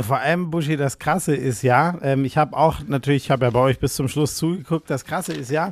[0.00, 3.50] Vor allem, Buschi, das Krasse ist ja, ähm, ich habe auch natürlich, ich habe ja
[3.50, 5.68] bei euch bis zum Schluss zugeguckt, das Krasse ist ja,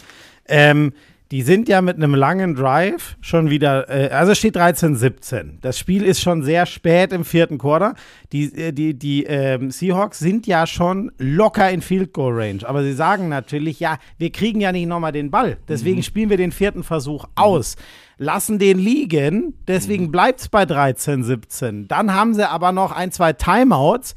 [0.47, 0.93] ähm,
[1.31, 5.59] die sind ja mit einem langen Drive schon wieder, äh, also steht 13-17.
[5.61, 7.95] Das Spiel ist schon sehr spät im vierten Quarter.
[8.33, 12.67] Die, äh, die, die ähm, Seahawks sind ja schon locker in Field Goal Range.
[12.67, 15.59] Aber sie sagen natürlich, ja, wir kriegen ja nicht nochmal den Ball.
[15.69, 17.77] Deswegen spielen wir den vierten Versuch aus.
[18.17, 21.87] Lassen den liegen, deswegen bleibt es bei 13-17.
[21.87, 24.17] Dann haben sie aber noch ein, zwei Timeouts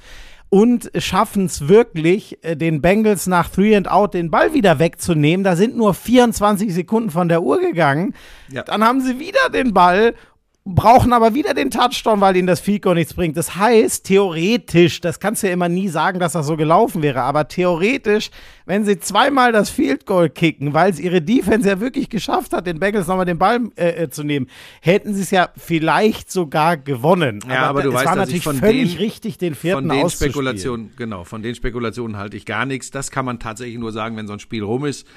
[0.52, 5.46] und schaffen es wirklich, äh, den Bengals nach Three and Out den Ball wieder wegzunehmen.
[5.46, 8.14] Da sind nur 24 Sekunden von der Uhr gegangen.
[8.50, 8.64] Ja.
[8.64, 10.14] Dann haben sie wieder den Ball,
[10.64, 13.36] brauchen aber wieder den Touchdown, weil ihnen das Field Goal nichts bringt.
[13.36, 17.22] Das heißt, theoretisch, das kannst du ja immer nie sagen, dass das so gelaufen wäre,
[17.24, 18.30] aber theoretisch,
[18.68, 22.68] wenn sie zweimal das Field Goal kicken, weil es ihre Defense ja wirklich geschafft hat,
[22.68, 24.48] den Bengals nochmal den Ball äh, äh, zu nehmen,
[24.82, 27.40] hätten sie es ja vielleicht sogar gewonnen.
[27.50, 29.90] Ja, aber du es weißt, war dass ich natürlich von völlig den- richtig, den vierten
[29.90, 30.10] Von den.
[30.12, 32.92] Spekulationen, genau, von den Spekulationen halte ich gar nichts.
[32.92, 35.08] Das kann man tatsächlich nur sagen, wenn so ein Spiel rum ist.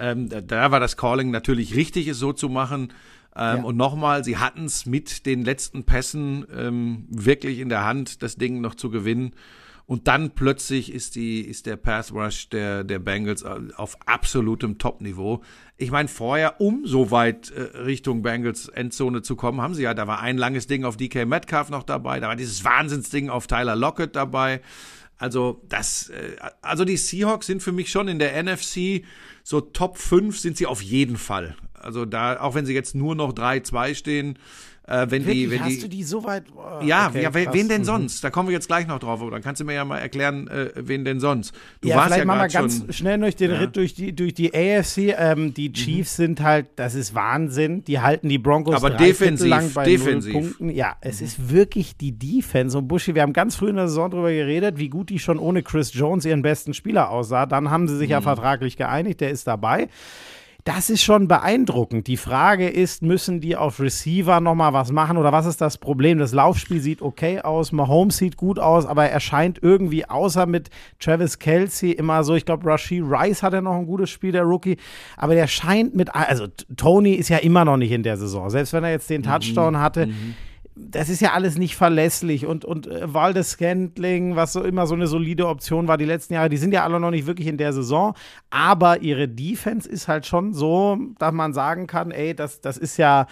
[0.00, 2.88] Ähm, da war das Calling natürlich richtig, es so zu machen.
[3.36, 3.62] Ähm, Ja.
[3.64, 8.36] Und nochmal, sie hatten es mit den letzten Pässen ähm, wirklich in der Hand, das
[8.36, 9.34] Ding noch zu gewinnen.
[9.86, 15.42] Und dann plötzlich ist die ist der Pass Rush der der Bengals auf absolutem Top-Niveau.
[15.76, 19.92] Ich meine, vorher, um so weit äh, Richtung Bengals Endzone zu kommen, haben sie ja,
[19.92, 23.46] da war ein langes Ding auf DK Metcalf noch dabei, da war dieses Wahnsinnsding auf
[23.46, 24.62] Tyler Lockett dabei.
[25.18, 29.04] Also das, äh, also die Seahawks sind für mich schon in der NFC
[29.42, 31.56] so Top 5 sind sie auf jeden Fall.
[31.84, 34.38] Also da, auch wenn sie jetzt nur noch 3-2 stehen,
[34.86, 36.44] äh, wenn Wirklich, die, wenn hast die, du die so weit?
[36.54, 37.54] Oh, ja, okay, ja wen, krass.
[37.68, 37.84] denn Mhm.
[37.84, 38.22] sonst?
[38.22, 40.46] Da kommen wir jetzt gleich noch drauf, aber dann kannst du mir ja mal erklären,
[40.48, 41.54] äh, wen denn sonst.
[41.80, 42.92] Du ja, warst vielleicht ja machen wir gerade ganz schon.
[42.92, 43.56] schnell durch den Ja.
[43.56, 43.62] Mhm.
[43.62, 45.14] Ritt durch die, durch die AFC.
[45.16, 47.82] Ähm, die Chiefs sind halt, das ist Wahnsinn.
[47.84, 50.34] Die halten die Broncos Aber defensiv, lang bei defensiv.
[50.34, 50.68] null Punkten.
[50.68, 51.26] Ja, es Mhm.
[51.28, 52.76] ist wirklich die Defense.
[52.76, 55.38] Und Buschi, wir haben ganz früh in der Saison darüber geredet, wie gut die schon
[55.38, 57.46] ohne Chris Jones ihren besten Spieler aussah.
[57.46, 58.12] Dann haben sie sich Mhm.
[58.12, 59.88] ja vertraglich geeinigt, der ist dabei.
[60.64, 62.06] Das ist schon beeindruckend.
[62.06, 66.16] Die Frage ist, müssen die auf Receiver nochmal was machen oder was ist das Problem?
[66.16, 70.70] Das Laufspiel sieht okay aus, Mahomes sieht gut aus, aber er scheint irgendwie außer mit
[71.00, 74.44] Travis Kelsey immer so, ich glaube, Rashid Rice hat ja noch ein gutes Spiel, der
[74.44, 74.78] Rookie,
[75.18, 76.46] aber der scheint mit, also
[76.76, 79.78] Tony ist ja immer noch nicht in der Saison, selbst wenn er jetzt den Touchdown
[79.80, 80.08] hatte
[80.76, 84.94] das ist ja alles nicht verlässlich und, und äh, Waldes Scantling, was so immer so
[84.94, 87.58] eine solide Option war die letzten Jahre, die sind ja alle noch nicht wirklich in
[87.58, 88.14] der Saison,
[88.50, 92.96] aber ihre Defense ist halt schon so, dass man sagen kann, ey, das, das ist
[92.96, 93.26] ja,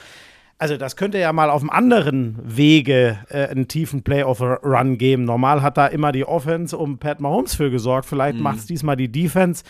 [0.59, 5.24] also das könnte ja mal auf einem anderen Wege äh, einen tiefen Playoff-Run geben.
[5.24, 8.96] Normal hat da immer die Offense um Pat Mahomes für gesorgt, vielleicht macht es diesmal
[8.96, 9.64] die Defense.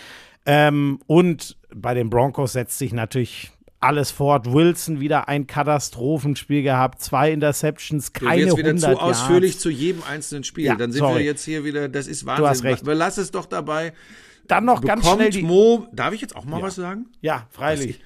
[0.44, 4.52] Ähm, und bei den Broncos setzt sich natürlich alles fort.
[4.52, 9.62] Wilson wieder ein Katastrophenspiel gehabt, zwei Interceptions, Du keine jetzt wieder 100 zu ausführlich Yards.
[9.62, 10.64] zu jedem einzelnen Spiel.
[10.66, 11.18] Ja, Dann sind sorry.
[11.20, 12.46] wir jetzt hier wieder, das ist Wahnsinn.
[12.46, 12.82] hast recht.
[12.82, 13.92] Aber lass es doch dabei.
[14.48, 15.42] Dann noch ganz Bekommt schnell die.
[15.42, 16.62] Mo, darf ich jetzt auch mal Ja.
[16.64, 17.06] was sagen?
[17.20, 18.00] ja, freilich.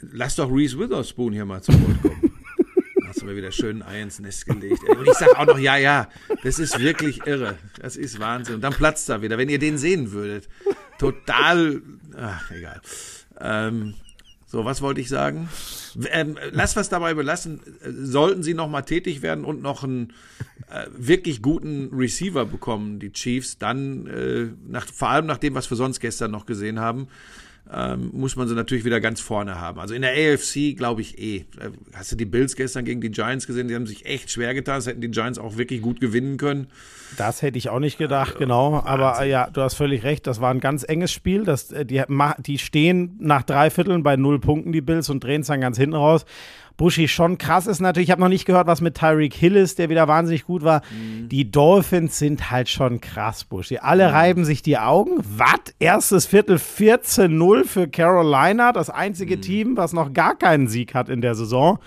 [0.00, 2.30] Lass doch Reese Witherspoon hier mal zu Wort kommen.
[3.08, 4.82] Hast du mir wieder schön ein Ei ins Nest gelegt.
[4.88, 6.08] Und ich sag auch noch, ja, ja,
[6.42, 7.56] das ist wirklich irre.
[7.80, 8.56] Das ist Wahnsinn.
[8.56, 10.48] Und dann platzt er wieder, wenn ihr den sehen würdet.
[10.98, 11.80] Total,
[12.18, 12.80] ach, egal.
[13.40, 13.94] Ähm,
[14.54, 15.48] so, was wollte ich sagen?
[16.12, 17.60] Ähm, lass was dabei belassen.
[17.82, 20.12] Sollten sie noch mal tätig werden und noch ein,
[20.70, 25.68] äh, wirklich guten Receiver bekommen, die Chiefs, dann, äh, nach, vor allem nach dem, was
[25.70, 27.08] wir sonst gestern noch gesehen haben,
[27.72, 29.80] ähm, muss man sie natürlich wieder ganz vorne haben.
[29.80, 31.36] Also in der AFC glaube ich eh.
[31.36, 31.44] Äh,
[31.94, 33.68] hast du die Bills gestern gegen die Giants gesehen?
[33.68, 34.76] Die haben sich echt schwer getan.
[34.76, 36.68] Das hätten die Giants auch wirklich gut gewinnen können.
[37.16, 38.82] Das hätte ich auch nicht gedacht, genau.
[38.84, 40.26] Aber äh, ja, du hast völlig recht.
[40.26, 41.44] Das war ein ganz enges Spiel.
[41.44, 42.02] Das, äh, die,
[42.38, 45.78] die stehen nach drei Vierteln bei null Punkten, die Bills, und drehen es dann ganz
[45.78, 46.26] hinten raus.
[46.76, 49.78] Buschi schon krass ist natürlich, ich habe noch nicht gehört, was mit Tyreek Hill ist,
[49.78, 50.82] der wieder wahnsinnig gut war.
[50.90, 51.28] Mhm.
[51.28, 53.78] Die Dolphins sind halt schon krass, Buschi.
[53.78, 54.14] Alle mhm.
[54.14, 55.18] reiben sich die Augen.
[55.22, 55.74] Was?
[55.78, 59.42] Erstes Viertel 14-0 für Carolina, das einzige mhm.
[59.42, 61.78] Team, was noch gar keinen Sieg hat in der Saison.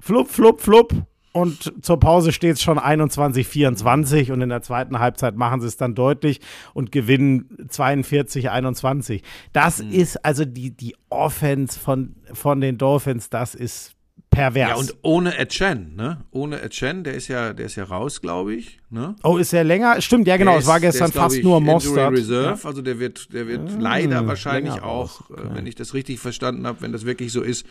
[0.00, 0.92] Flup, flup, flup.
[1.30, 5.76] Und zur Pause steht es schon 21-24 und in der zweiten Halbzeit machen sie es
[5.76, 6.40] dann deutlich
[6.74, 9.22] und gewinnen 42-21.
[9.52, 9.92] Das mhm.
[9.92, 13.97] ist also die, die Offense von, von den Dolphins, das ist
[14.30, 14.68] pervers.
[14.68, 16.24] Ja, und ohne Etchen, ne?
[16.30, 18.80] Ohne Etchen, der ist ja, der ist ja raus, glaube ich.
[18.90, 19.16] Ne?
[19.22, 20.00] Oh, ist er länger?
[20.00, 22.12] Stimmt, ja genau, es war gestern ist, fast ich, nur Mostert.
[22.12, 22.68] Reserve, ja.
[22.68, 25.42] also der wird, der wird mmh, leider wahrscheinlich auch, äh, okay.
[25.52, 27.66] wenn ich das richtig verstanden habe, wenn das wirklich so ist,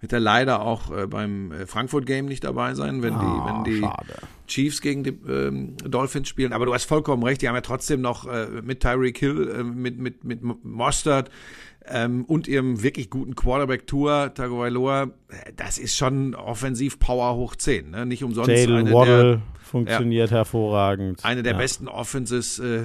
[0.00, 3.24] wird er leider auch äh, beim äh, Frankfurt Game nicht dabei sein, wenn oh, die,
[3.24, 4.14] wenn die schade.
[4.46, 6.52] Chiefs gegen die ähm, Dolphins spielen.
[6.52, 9.62] Aber du hast vollkommen recht, die haben ja trotzdem noch äh, mit Tyreek Hill, äh,
[9.62, 11.30] mit, mit, mit Mostert,
[11.86, 15.10] ähm, und ihrem wirklich guten Quarterback Tour Tagovailoa,
[15.56, 18.06] das ist schon offensiv Power hoch 10, ne?
[18.06, 21.24] Nicht umsonst Jalen eine Waddle der, funktioniert ja, hervorragend.
[21.24, 21.58] Eine der ja.
[21.58, 22.84] besten Offenses, äh,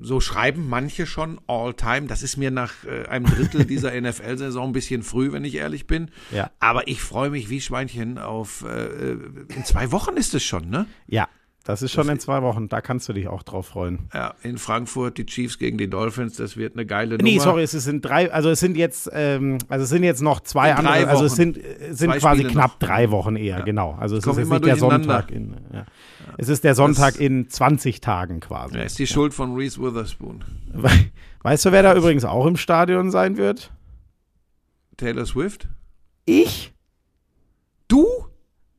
[0.00, 2.06] so schreiben manche schon all time.
[2.06, 5.86] Das ist mir nach äh, einem Drittel dieser NFL-Saison ein bisschen früh, wenn ich ehrlich
[5.86, 6.10] bin.
[6.30, 6.50] Ja.
[6.60, 9.12] Aber ich freue mich wie Schweinchen auf äh,
[9.54, 10.86] in zwei Wochen ist es schon, ne?
[11.06, 11.28] Ja,
[11.66, 14.08] das ist schon das in zwei Wochen, da kannst du dich auch drauf freuen.
[14.14, 17.22] Ja, in Frankfurt die Chiefs gegen die Dolphins, das wird eine geile Nummer.
[17.24, 20.40] Nee, sorry, es sind drei, also es sind jetzt, ähm, also es sind jetzt noch
[20.40, 21.58] zwei in andere, also es sind,
[21.90, 22.78] sind quasi Spiele knapp noch.
[22.78, 23.64] drei Wochen eher, ja.
[23.64, 23.96] genau.
[23.98, 25.78] Also es ist jetzt nicht der Sonntag in, ja.
[25.80, 25.86] Ja.
[26.38, 28.76] Es ist der Sonntag das, in 20 Tagen quasi.
[28.76, 30.44] Ja, ist die Schuld von Reese Witherspoon.
[31.42, 33.72] Weißt du, wer da übrigens auch im Stadion sein wird?
[34.96, 35.68] Taylor Swift?
[36.26, 36.72] Ich?
[37.88, 38.06] Du?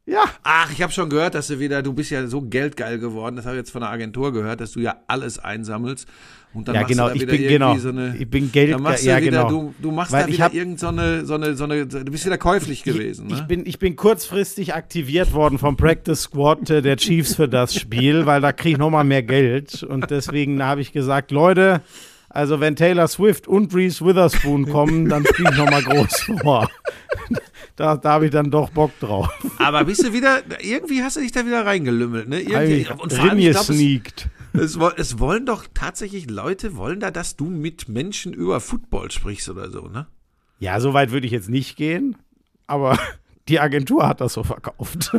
[0.08, 0.24] Ja.
[0.42, 3.46] Ach, ich habe schon gehört, dass du wieder, du bist ja so geldgeil geworden, das
[3.46, 6.08] habe ich jetzt von der Agentur gehört, dass du ja alles einsammelst.
[6.54, 8.74] Und dann ja, machst genau, du da ich bin genau, so eine, ich bin Geld,
[8.74, 9.50] dann machst ja, du wieder, genau.
[9.50, 12.26] du, du machst Weil da wieder irgend so eine, so eine, so eine, du bist
[12.26, 13.26] wieder käuflich gewesen.
[13.28, 13.40] Ich, ne?
[13.42, 18.26] ich, bin, ich bin kurzfristig aktiviert worden vom Practice Squad der Chiefs für das Spiel,
[18.26, 21.82] weil da kriege ich nochmal mehr Geld und deswegen habe ich gesagt, Leute,
[22.30, 26.70] also wenn Taylor Swift und Reese Witherspoon kommen, dann spiele ich nochmal groß vor
[27.78, 29.30] da, da habe ich dann doch Bock drauf.
[29.60, 32.42] Aber bist du wieder, irgendwie hast du dich da wieder reingelümmelt, ne?
[32.42, 37.12] Irgendwie, und vor allem, ich glaub, es, es, es wollen doch tatsächlich Leute, wollen da,
[37.12, 40.08] dass du mit Menschen über Football sprichst oder so, ne?
[40.60, 42.18] Ja, so weit würde ich jetzt nicht gehen,
[42.66, 42.98] aber
[43.48, 45.16] die Agentur hat das so verkauft.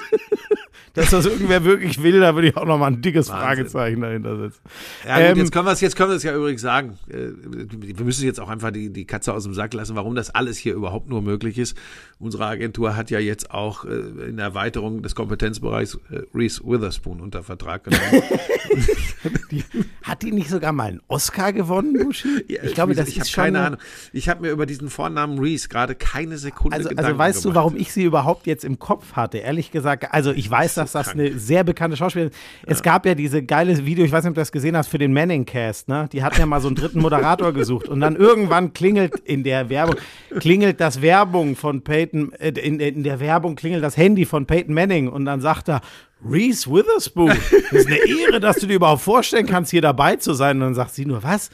[0.96, 3.46] dass das irgendwer wirklich will, da würde ich auch noch mal ein dickes Wahnsinn.
[3.46, 4.60] Fragezeichen dahinter setzen.
[5.06, 6.98] Ja, gut, ähm, jetzt können wir es jetzt können wir es ja übrigens sagen.
[7.08, 10.34] Äh, wir müssen jetzt auch einfach die, die Katze aus dem Sack lassen, warum das
[10.34, 11.76] alles hier überhaupt nur möglich ist.
[12.18, 13.90] Unsere Agentur hat ja jetzt auch äh,
[14.28, 18.22] in der Erweiterung des Kompetenzbereichs äh, Reese Witherspoon unter Vertrag genommen.
[19.50, 19.64] die,
[20.02, 22.44] hat die nicht sogar mal einen Oscar gewonnen, Buschi?
[22.48, 23.80] Ja, ich glaube, das ich ist schon keine Ahnung.
[24.12, 27.54] Ich habe mir über diesen Vornamen Reese gerade keine Sekunde also, Gedanken Also weißt gemacht.
[27.54, 29.38] du, warum ich sie überhaupt jetzt im Kopf hatte?
[29.38, 31.20] Ehrlich gesagt, also ich weiß, dass das krank.
[31.20, 32.38] eine sehr bekannte Schauspielerin ist.
[32.66, 32.84] Es ja.
[32.84, 35.12] gab ja diese geile Video, ich weiß nicht, ob du das gesehen hast, für den
[35.12, 36.08] Manning-Cast, ne?
[36.12, 39.68] Die hatten ja mal so einen dritten Moderator gesucht und dann irgendwann klingelt in der
[39.68, 39.96] Werbung,
[40.38, 44.46] klingelt das Werbung von Peyton Peyton, äh, in, in der Werbung klingelt das Handy von
[44.46, 45.80] Peyton Manning und dann sagt er,
[46.24, 47.28] Reese Witherspoon,
[47.70, 50.56] das ist eine Ehre, dass du dir überhaupt vorstellen kannst, hier dabei zu sein.
[50.56, 51.50] Und dann sagt sie nur, was?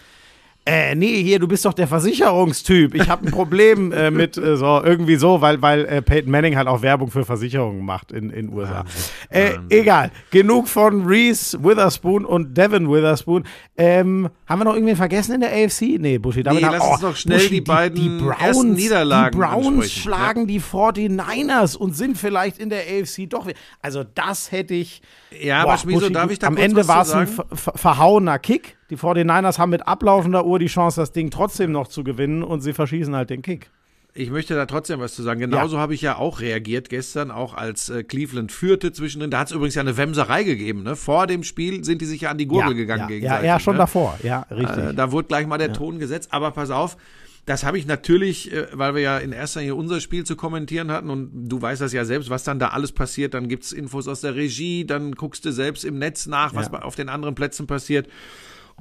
[0.64, 2.94] Äh, nee, hier, du bist doch der Versicherungstyp.
[2.94, 6.57] Ich habe ein Problem äh, mit äh, so irgendwie so, weil, weil äh, Peyton Manning
[6.57, 8.85] halt auch Werbung für Versicherungen macht in den USA.
[9.29, 13.44] Äh, egal, genug von Reese Witherspoon und Devin Witherspoon.
[13.77, 15.98] Ähm, haben wir noch irgendwen vergessen in der AFC?
[15.98, 16.44] Nee, Buschi.
[16.44, 19.33] Damit nee, haben, lass oh, uns noch schnell Buschi, die beiden die, die Browns, Niederlagen
[19.33, 20.46] Die Browns schlagen ja.
[20.46, 23.48] die 49ers und sind vielleicht in der AFC doch.
[23.81, 25.03] Also das hätte ich.
[25.40, 28.77] Ja, boah, aber Schmieso, darf ich da Am Ende war es ein verhauener Kick.
[28.90, 32.61] Die 49ers haben mit ablaufender Uhr die Chance, das Ding trotzdem noch zu gewinnen und
[32.61, 33.71] sie verschießen halt den Kick.
[34.14, 35.40] Ich möchte da trotzdem was zu sagen.
[35.40, 35.83] Genauso ja.
[35.83, 39.31] habe ich ja auch reagiert gestern, auch als äh, Cleveland führte zwischendrin.
[39.31, 40.83] Da hat es übrigens ja eine Wemserei gegeben.
[40.83, 40.97] Ne?
[40.97, 43.47] Vor dem Spiel sind die sich ja an die Gurgel ja, gegangen ja, gegenseitig.
[43.47, 43.79] Ja, ja, schon ne?
[43.79, 44.18] davor.
[44.23, 44.85] Ja, richtig.
[44.85, 46.29] Äh, da wurde gleich mal der Ton gesetzt.
[46.31, 46.99] Aber pass auf,
[47.47, 50.91] das habe ich natürlich, äh, weil wir ja in erster Linie unser Spiel zu kommentieren
[50.91, 53.33] hatten und du weißt das ja selbst, was dann da alles passiert.
[53.33, 56.70] Dann gibt es Infos aus der Regie, dann guckst du selbst im Netz nach, was
[56.70, 58.09] auf den anderen Plätzen passiert.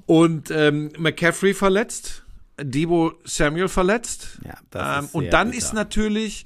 [0.05, 2.23] Und ähm, McCaffrey verletzt,
[2.61, 4.39] Debo Samuel verletzt.
[4.45, 5.57] Ja, das ähm, und dann bitter.
[5.57, 6.45] ist natürlich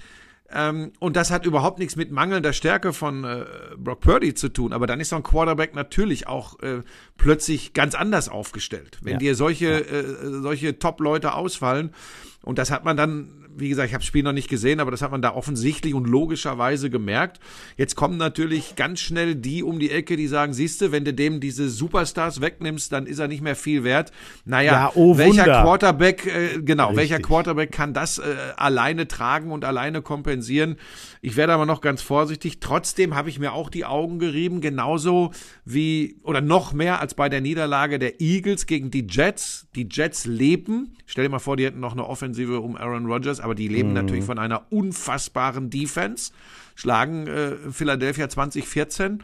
[0.54, 3.46] Ähm, und das hat überhaupt nichts mit mangelnder Stärke von äh,
[3.78, 4.74] Brock Purdy zu tun.
[4.74, 6.82] Aber dann ist so ein Quarterback natürlich auch äh,
[7.18, 9.00] plötzlich ganz anders aufgestellt.
[9.02, 9.18] Wenn Ja.
[9.20, 10.06] dir solche, äh,
[10.42, 11.94] solche Top-Leute ausfallen,
[12.44, 14.92] und das hat man dann, wie gesagt, ich habe das Spiel noch nicht gesehen, aber
[14.92, 17.40] das hat man da offensichtlich und logischerweise gemerkt.
[17.78, 21.40] Jetzt kommen natürlich ganz schnell die um die Ecke, die sagen, siehste, wenn du dem
[21.40, 24.12] diese Superstars wegnimmst, dann ist er nicht mehr viel wert.
[24.46, 25.62] Naja, Ja, oh welcher Wunder.
[25.62, 26.98] Quarterback, äh, genau, Richtig.
[27.12, 28.24] welcher Quarterback kann das äh,
[28.58, 30.78] alleine tragen und alleine kompensieren?
[31.22, 32.60] Ich werde aber noch ganz vorsichtig.
[32.60, 35.32] Trotzdem habe ich mir auch die Augen gerieben, genauso
[35.66, 39.68] wie oder noch mehr als bei der Niederlage der Eagles gegen die Jets.
[39.76, 40.96] Die Jets leben.
[41.06, 43.94] Stell dir mal vor, die hätten noch eine Offensive um Aaron Rodgers, aber die leben
[43.94, 46.32] natürlich von einer unfassbaren Defense.
[46.76, 49.24] Schlagen äh, Philadelphia 2014.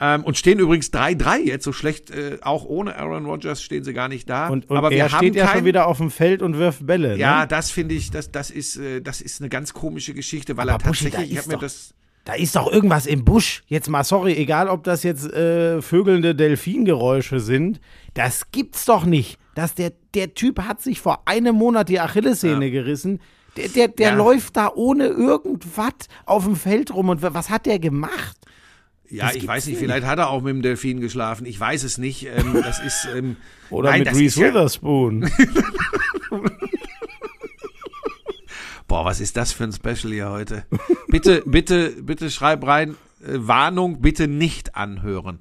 [0.00, 3.92] Ähm, und stehen übrigens 3-3 jetzt, so schlecht, äh, auch ohne Aaron Rodgers stehen sie
[3.92, 4.46] gar nicht da.
[4.48, 6.56] Und, und aber wir er haben steht ja kein, schon wieder auf dem Feld und
[6.56, 7.16] wirft Bälle.
[7.16, 7.48] ja, ne?
[7.48, 10.84] das finde ich, das, das ist, äh, das ist eine ganz komische Geschichte, weil Aber
[10.84, 11.94] er Buschi, da tatsächlich, ich ist habe mir doch- das,
[12.26, 13.64] Da ist doch irgendwas im Busch.
[13.66, 17.80] Jetzt mal, sorry, egal ob das jetzt äh, vögelnde Delfingeräusche sind.
[18.14, 19.36] Das gibt's doch nicht.
[19.56, 23.18] Dass der, der Typ hat sich vor einem Monat die Achillessehne gerissen.
[23.58, 24.14] Der, der, der Ja.
[24.14, 25.92] läuft da ohne irgendwas
[26.26, 27.08] auf dem Feld rum.
[27.08, 28.36] Und was hat der gemacht?
[29.10, 31.82] ja, Das ich weiß nicht, vielleicht hat er auch mit dem Delfin geschlafen, ich weiß
[31.82, 33.36] es nicht, ähm, das ist, ähm,
[33.70, 35.30] Oder nein, mit Reese Witherspoon.
[38.86, 40.64] Boah, was ist das für ein Special hier heute?
[41.08, 42.92] Bitte, bitte, bitte schreib rein,
[43.22, 45.38] äh, Warnung, bitte nicht anhören.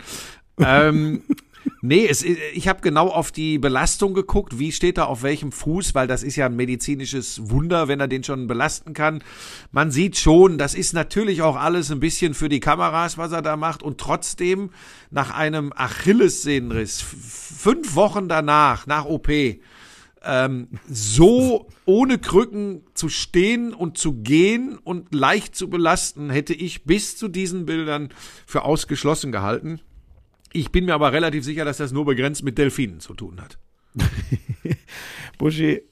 [0.60, 1.22] Ähm,
[1.88, 5.96] nee, es, ich habe genau auf die Belastung geguckt, wie steht er auf welchem Fuß,
[5.96, 9.24] weil das ist ja ein medizinisches Wunder, wenn er den schon belasten kann.
[9.72, 13.42] Man sieht schon, das ist natürlich auch alles ein bisschen für die Kameras, was er
[13.42, 14.72] da macht und trotzdem
[15.10, 19.30] nach einem Achillessehnenriss, fünf Wochen danach, nach OP,
[20.24, 26.84] ähm, so ohne Krücken zu stehen und zu gehen und leicht zu belasten, hätte ich
[26.84, 28.10] bis zu diesen Bildern
[28.46, 29.80] für ausgeschlossen gehalten.
[30.58, 33.60] Ich bin mir aber relativ sicher, dass das nur begrenzt mit Delfinen zu tun hat.
[35.38, 35.84] Buschi,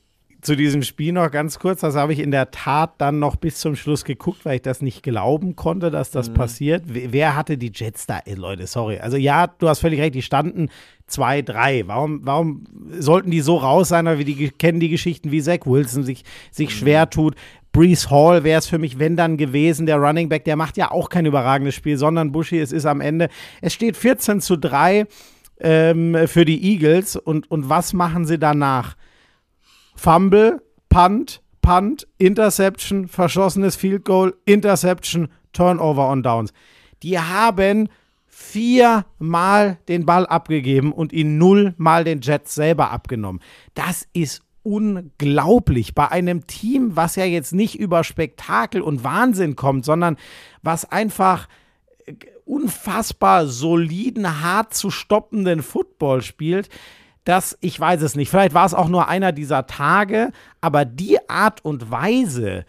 [0.42, 3.60] zu diesem Spiel noch ganz kurz, das habe ich in der Tat dann noch bis
[3.60, 6.84] zum Schluss geguckt, weil ich das nicht glauben konnte, dass das passiert.
[6.88, 8.20] Wer hatte die Jets da?
[8.26, 8.98] Ey, Leute, sorry.
[8.98, 10.70] Also ja, du hast völlig recht, die standen
[11.10, 11.88] 2-3.
[11.88, 12.64] Warum, warum
[12.98, 14.06] sollten die so raus sein?
[14.06, 17.36] Weil wir die, kennen die Geschichten, wie Zach Wilson sich, sich schwer tut.
[17.76, 20.92] Brees Hall wäre es für mich, wenn dann gewesen, der Running Back, der macht ja
[20.92, 23.28] auch kein überragendes Spiel, sondern Buschi, es ist am Ende,
[23.62, 25.06] es steht 14 zu 3
[25.60, 28.96] ähm, für die Eagles und, und was machen sie danach?
[29.94, 36.54] Fumble, Punt, Punt, Interception, verschossenes Field Goal, Interception, Turnover on Downs.
[37.04, 37.90] Die haben
[38.26, 43.42] viermal den Ball abgegeben und ihn nullmal den Jets selber abgenommen.
[43.74, 49.86] Das ist unglaublich bei einem Team, was ja jetzt nicht über Spektakel und Wahnsinn kommt,
[49.86, 50.18] sondern
[50.64, 51.48] was einfach
[52.46, 56.70] unfassbar soliden, hart zu stoppenden Football spielt.
[57.24, 58.30] Das, ich weiß es nicht.
[58.30, 62.66] Vielleicht war es auch nur einer dieser Tage, aber die Art und Weise,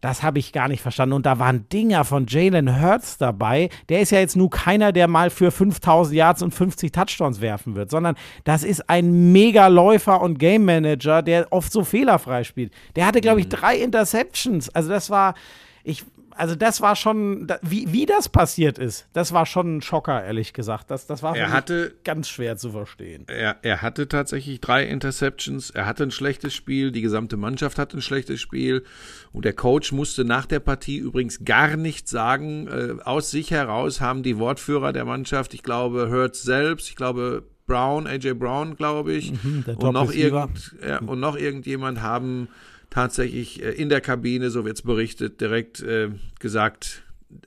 [0.00, 1.14] das habe ich gar nicht verstanden.
[1.14, 3.68] Und da waren Dinger von Jalen Hurts dabei.
[3.88, 7.74] Der ist ja jetzt nur keiner, der mal für 5000 Yards und 50 Touchdowns werfen
[7.74, 12.72] wird, sondern das ist ein Mega-Läufer und Game Manager, der oft so fehlerfrei spielt.
[12.94, 14.68] Der hatte, glaube ich, drei Interceptions.
[14.70, 15.34] Also das war,
[15.82, 16.04] ich,
[16.38, 20.52] also das war schon, wie, wie das passiert ist, das war schon ein Schocker, ehrlich
[20.52, 20.90] gesagt.
[20.90, 23.24] Das, das war Er hatte- ganz schwer zu verstehen.
[23.28, 27.98] Er, er hatte tatsächlich drei Interceptions, er hatte ein schlechtes Spiel, die gesamte Mannschaft hatte
[27.98, 28.84] ein schlechtes Spiel
[29.32, 32.68] und der Coach musste nach der Partie übrigens gar nichts sagen.
[32.68, 37.44] Äh, aus sich heraus haben die Wortführer der Mannschaft, ich glaube Hurts selbst, ich glaube
[37.66, 42.48] Brown, AJ Brown, glaube ich, Mhm, und, noch irgend, ja, und noch irgendjemand haben
[42.90, 47.02] tatsächlich äh, in der Kabine, so wird's berichtet, direkt äh, gesagt,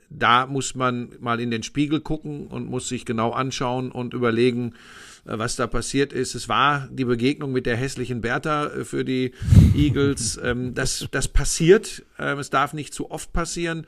[0.09, 4.73] da muss man mal in den Spiegel gucken und muss sich genau anschauen und überlegen,
[5.25, 6.35] äh, was da passiert ist.
[6.35, 9.31] Es war die Begegnung mit der hässlichen Bertha für die
[9.75, 10.39] Eagles.
[10.43, 12.03] ähm, das, das passiert.
[12.19, 13.87] Ähm, es darf nicht zu oft passieren.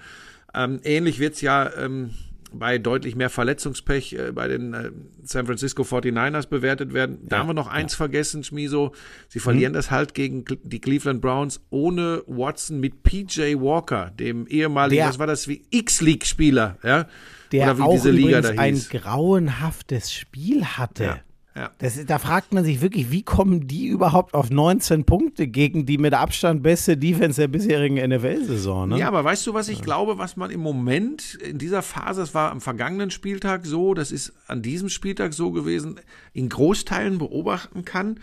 [0.53, 2.11] Ähm, ähnlich wird's ja ähm,
[2.53, 4.91] bei deutlich mehr Verletzungspech äh, bei den äh,
[5.23, 7.19] San Francisco 49ers bewertet werden.
[7.23, 8.93] Da haben wir noch eins vergessen, Schmiso.
[9.27, 9.75] Sie verlieren Mhm.
[9.75, 15.19] das halt gegen die Cleveland Browns ohne Watson mit PJ Walker, dem ehemaligen, Der- was
[15.19, 17.07] war das, wie X-League-Spieler, ja?
[17.51, 18.89] Der Oder wie auch diese Liga übrigens da ein hieß.
[18.89, 21.03] grauenhaftes Spiel hatte.
[21.03, 21.19] Ja,
[21.55, 21.71] ja.
[21.77, 25.85] Das, ist- da fragt man sich wirklich, wie kommen die überhaupt auf 19 Punkte gegen
[25.85, 28.89] die mit Abstand beste Defense der bisherigen NFL-Saison?
[28.89, 28.97] Ne?
[28.99, 32.33] Ja, aber weißt du, was ich glaube, was man im Moment in dieser Phase, das
[32.33, 35.99] war am vergangenen Spieltag so, das ist an diesem Spieltag so gewesen,
[36.33, 38.19] in Großteilen beobachten kann,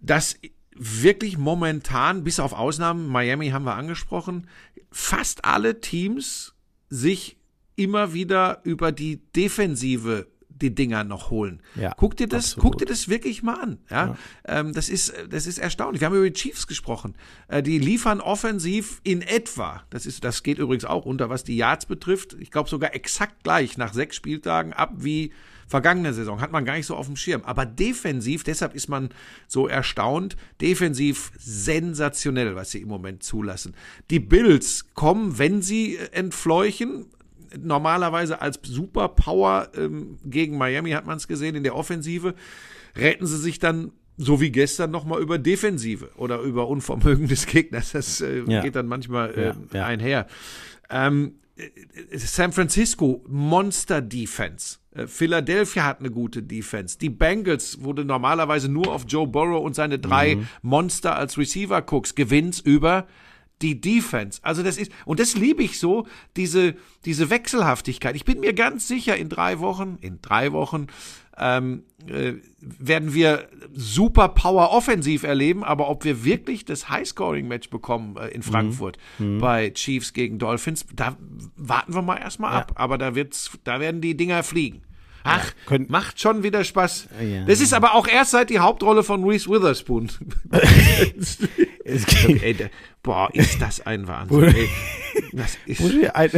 [0.00, 0.36] dass
[0.76, 4.46] wirklich momentan, bis auf Ausnahmen, Miami haben wir angesprochen,
[4.90, 6.54] fast alle Teams
[6.88, 7.36] sich
[7.76, 10.26] immer wieder über die Defensive
[10.60, 11.60] die Dinger noch holen.
[11.74, 12.62] Ja, guck dir das, absolut.
[12.62, 13.78] guck dir das wirklich mal an.
[13.90, 14.16] Ja, Ja.
[14.46, 16.00] Ähm, das ist, das ist erstaunlich.
[16.00, 17.14] Wir haben über die Chiefs gesprochen.
[17.48, 19.82] Äh, die liefern offensiv in etwa.
[19.90, 22.36] Das ist, das geht übrigens auch unter, was die Yards betrifft.
[22.38, 25.32] Ich glaube sogar exakt gleich nach sechs Spieltagen ab wie
[25.66, 26.40] vergangene Saison.
[26.40, 27.42] Hat man gar nicht so auf dem Schirm.
[27.44, 29.10] Aber defensiv, deshalb ist man
[29.48, 30.36] so erstaunt.
[30.60, 33.74] Defensiv sensationell, was sie im Moment zulassen.
[34.10, 37.06] Die Bills kommen, wenn sie äh, entfleuchen,
[37.60, 42.34] normalerweise als Superpower ähm, gegen Miami hat man es gesehen in der Offensive,
[42.96, 47.92] retten sie sich dann so wie gestern nochmal über Defensive oder über Unvermögen des Gegners.
[47.92, 48.62] Das äh, Ja.
[48.62, 49.86] geht dann manchmal äh, Ja, ja.
[49.86, 50.26] einher.
[50.90, 51.68] Ähm, äh,
[52.18, 54.78] San Francisco, Monster Defense.
[54.92, 56.96] Äh, Philadelphia hat eine gute Defense.
[56.98, 60.46] Die Bengals, wo du normalerweise nur auf Joe Burrow und seine drei Mhm.
[60.62, 63.06] Monster als Receiver guckst, gewinnt's über
[63.62, 64.40] die Defense.
[64.42, 66.74] Also das ist, und das liebe ich so, diese,
[67.04, 68.16] diese Wechselhaftigkeit.
[68.16, 70.88] Ich bin mir ganz sicher, in drei Wochen, in drei Wochen,
[71.36, 78.16] ähm, äh, werden wir super Power offensiv erleben, aber ob wir wirklich das High-Scoring-Match bekommen
[78.16, 78.98] äh, in Frankfurt
[79.40, 81.16] bei Chiefs gegen Dolphins, da
[81.56, 82.72] warten wir mal erstmal ab.
[82.76, 84.82] Aber da wird's, da werden die Dinger fliegen.
[85.24, 87.08] Ach, könnt- macht schon wieder Spaß.
[87.20, 87.44] Ja.
[87.46, 90.10] Das ist aber auch erst seit die Hauptrolle von Reese Witherspoon.
[92.42, 92.70] Ey, der,
[93.02, 94.42] boah, ist das ein Wahnsinn.
[94.44, 94.68] Ey,
[95.32, 95.82] das ist,
[96.14, 96.30] ein,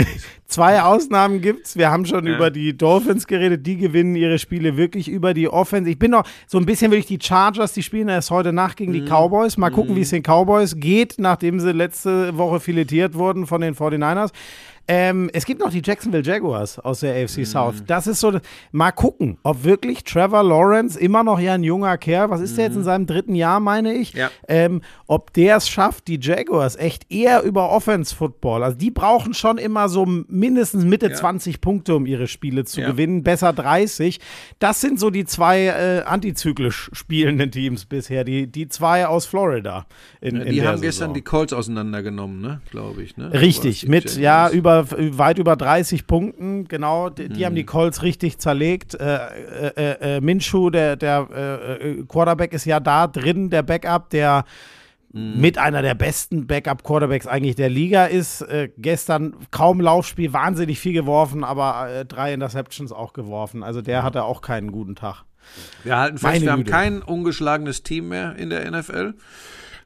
[0.47, 1.77] zwei Ausnahmen gibt's.
[1.77, 2.35] Wir haben schon Ja.
[2.37, 3.65] über die Dolphins geredet.
[3.67, 5.91] Die gewinnen ihre Spiele wirklich über die Offense.
[5.91, 7.73] Ich bin noch so ein bisschen wirklich die Chargers.
[7.73, 9.07] Die spielen erst heute Nacht gegen die Mhm.
[9.09, 9.57] Cowboys.
[9.57, 13.75] Mal gucken, wie es den Cowboys geht, nachdem sie letzte Woche filetiert wurden von den
[13.75, 14.31] 49ers.
[14.89, 17.45] Ähm, es gibt noch die Jacksonville Jaguars aus der AFC Mhm.
[17.47, 17.75] South.
[17.87, 18.39] Das ist so,
[18.71, 22.67] mal gucken, ob wirklich Trevor Lawrence, immer noch ja ein junger Kerl, was ist der
[22.67, 24.21] jetzt in seinem dritten Jahr, meine ich, Mhm.
[24.21, 24.31] Ja.
[24.49, 28.63] ähm, ob der es schafft, die Jaguars echt eher über Offense-Football.
[28.63, 32.91] Also die brauchen schon immer so mindestens Mitte 20 Punkte, um ihre Spiele zu Ja.
[32.91, 34.21] gewinnen, besser 30.
[34.59, 39.87] Das sind so die zwei äh, antizyklisch spielenden Teams bisher, die, die zwei aus Florida.
[40.21, 41.15] In, in die der haben gestern Saison.
[41.15, 42.61] die Colts auseinandergenommen, ne?
[42.71, 43.33] Glaube ich, ne?
[43.33, 44.76] Richtig, mit ja über
[45.19, 47.09] weit über 30 Punkten, genau.
[47.11, 47.57] Die, die haben Mhm.
[47.57, 48.95] die Colts richtig zerlegt.
[48.95, 51.29] Äh, äh, äh, äh, Minshew, der, der
[52.09, 54.45] Quarterback, ist ja da drin, der Backup, der
[55.13, 55.41] Mhm.
[55.41, 58.43] mit einer der besten Backup-Quarterbacks eigentlich der Liga ist.
[58.43, 63.63] Äh, gestern kaum Laufspiel, wahnsinnig viel geworfen, aber äh, drei Interceptions auch geworfen.
[63.63, 65.25] Also der hatte auch keinen guten Tag.
[65.85, 66.71] Wir halten fest, Meine wir haben Güte.
[66.73, 69.15] kein ungeschlagenes Team mehr in der NFL.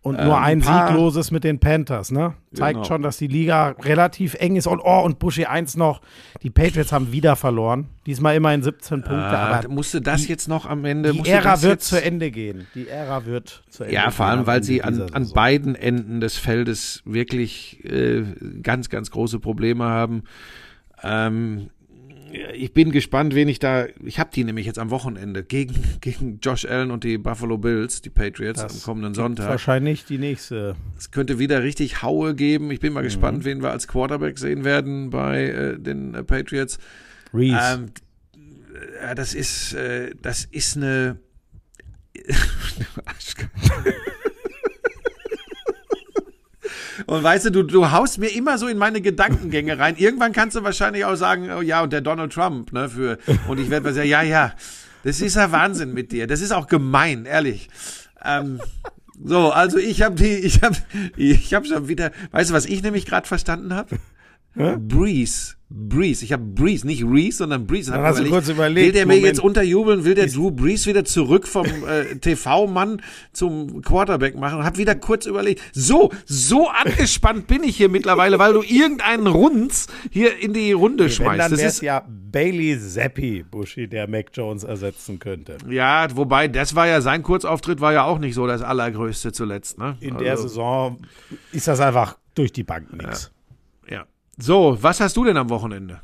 [0.03, 2.33] Und Ähm, nur ein ein paar- Siegloses mit den Panthers, ne?
[2.55, 2.85] Zeigt Genau.
[2.87, 4.67] schon, dass die Liga relativ eng ist.
[4.67, 6.01] Und oh, und Buschi eins noch,
[6.43, 7.89] die Patriots haben wieder verloren.
[8.07, 11.13] Diesmal immerhin 17 Punkte, Ah, aber musste das jetzt noch am Ende?
[11.13, 12.67] die Ära wird zu Ende gehen.
[12.75, 14.13] Die Ära wird zu Ende Ja, gehen.
[14.13, 15.35] vor allem, weil sie an, an Saison.
[15.35, 18.25] beiden Enden des Feldes wirklich äh,
[18.63, 20.23] ganz, ganz große Probleme haben.
[21.03, 21.69] Ähm,
[22.55, 23.87] ich bin gespannt, wen ich da.
[24.05, 28.03] Ich habe die nämlich jetzt am Wochenende gegen, gegen Josh Allen und die Buffalo Bills,
[28.03, 29.49] die Patriots, Das am kommenden Sonntag.
[29.49, 30.77] Wahrscheinlich die nächste.
[30.99, 32.71] Es könnte wieder richtig Haue geben.
[32.71, 32.95] Ich bin Mhm.
[32.95, 36.79] mal gespannt, wen wir als Quarterback sehen werden bei äh, den äh, Patriots.
[37.35, 37.59] Reese.
[37.75, 37.87] Ähm,
[39.03, 41.19] äh, das ist, äh, das ist eine.
[47.07, 49.97] Und weißt du, du, du haust mir immer so in meine Gedankengänge rein.
[49.97, 53.59] Irgendwann kannst du wahrscheinlich auch sagen, oh ja, und der Donald Trump, ne, für, und
[53.59, 54.53] ich werde mal sagen, ja, ja,
[55.05, 56.27] das ist ja Wahnsinn mit dir.
[56.27, 57.69] Das ist auch gemein, ehrlich.
[58.25, 58.61] Ähm,
[59.23, 60.77] so, also ich habe die, ich habe,
[61.17, 63.99] ich habe schon wieder, weißt du, was ich nämlich gerade verstanden habe?
[64.55, 65.55] Breeze.
[65.73, 66.25] Breeze.
[66.25, 67.93] Ich habe Breeze, nicht Reese, sondern Breeze.
[67.93, 69.27] Dann hast du kurz überlegt, Will der mir Moment.
[69.29, 70.05] jetzt unterjubeln?
[70.05, 73.01] Will der Drew Breeze wieder zurück vom äh, TV-Mann
[73.33, 74.65] zum Quarterback machen?
[74.65, 75.63] Hab wieder kurz überlegt.
[75.73, 81.05] So, so angespannt bin ich hier mittlerweile, weil du irgendeinen Runz hier in die Runde
[81.05, 81.39] Wenn, schmeißt.
[81.41, 85.57] dann Das ist ja Bailey Zappi, Buschi, der Mac Jones ersetzen könnte.
[85.69, 89.79] ja, wobei das war ja sein Kurzauftritt war ja auch nicht so das allergrößte zuletzt.
[89.79, 89.97] Ne?
[90.01, 90.99] In der Saison
[91.53, 93.31] ist das einfach durch die Bank nichts.
[93.33, 93.40] Ja.
[94.41, 96.01] So, was hast du denn am Wochenende?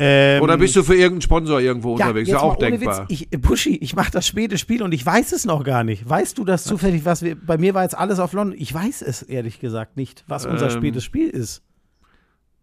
[0.00, 2.28] Ähm, Oder bist du für irgendeinen Sponsor irgendwo unterwegs?
[2.28, 3.08] Ist ja auch denkbar.
[3.08, 6.08] Witz, ich, Buschi, ich mache das späte Spiel und ich weiß es noch gar nicht.
[6.08, 8.56] Weißt du das zufällig, was wir, bei mir war jetzt alles auf London.
[8.58, 11.62] Ich weiß es ehrlich gesagt nicht, was unser Ähm, spätes Spiel ist.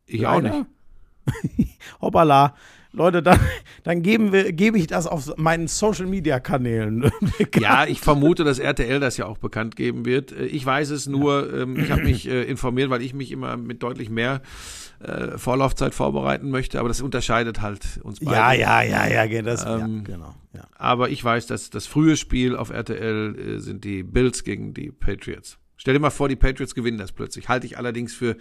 [0.05, 0.65] ich auch Leider.
[1.57, 1.69] nicht.
[2.01, 2.55] Hoppala.
[2.93, 3.37] Leute, dann,
[3.83, 7.11] dann geben wir, gebe ich das auf meinen Social Media Kanälen.
[7.59, 10.31] Ja, ich vermute, dass RTL das ja auch bekannt geben wird.
[10.31, 13.57] Äh, Ich weiß es nur, ähm, ich habe mich äh, informiert, weil ich mich immer
[13.57, 14.41] mit deutlich mehr
[14.99, 18.37] äh, Vorlaufzeit vorbereiten möchte, aber das unterscheidet halt uns beide.
[18.37, 20.35] ja, ja, ja, ja, das, Ähm, ja, genau.
[20.53, 20.67] Ja.
[20.77, 24.91] aber ich weiß, dass das frühe Spiel auf RTL äh, sind die Bills gegen die
[24.91, 25.57] Patriots.
[25.77, 27.49] Stell dir mal vor, die Patriots gewinnen das plötzlich.
[27.49, 28.37] Halte ich allerdings für,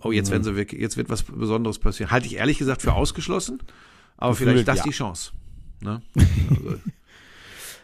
[0.00, 2.10] oh, jetzt werden sie wirklich, jetzt wird was Besonderes passieren.
[2.10, 3.58] Halte ich ehrlich gesagt für ausgeschlossen,
[4.16, 4.84] aber Gefühlt, vielleicht das ja.
[4.84, 5.32] die Chance.
[5.80, 6.02] Ne?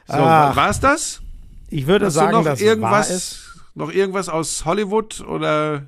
[0.08, 0.24] Also.
[0.24, 0.56] So, Ach.
[0.56, 1.22] war es das?
[1.68, 5.86] Ich würde Hast sagen, du noch irgendwas, noch irgendwas aus Hollywood oder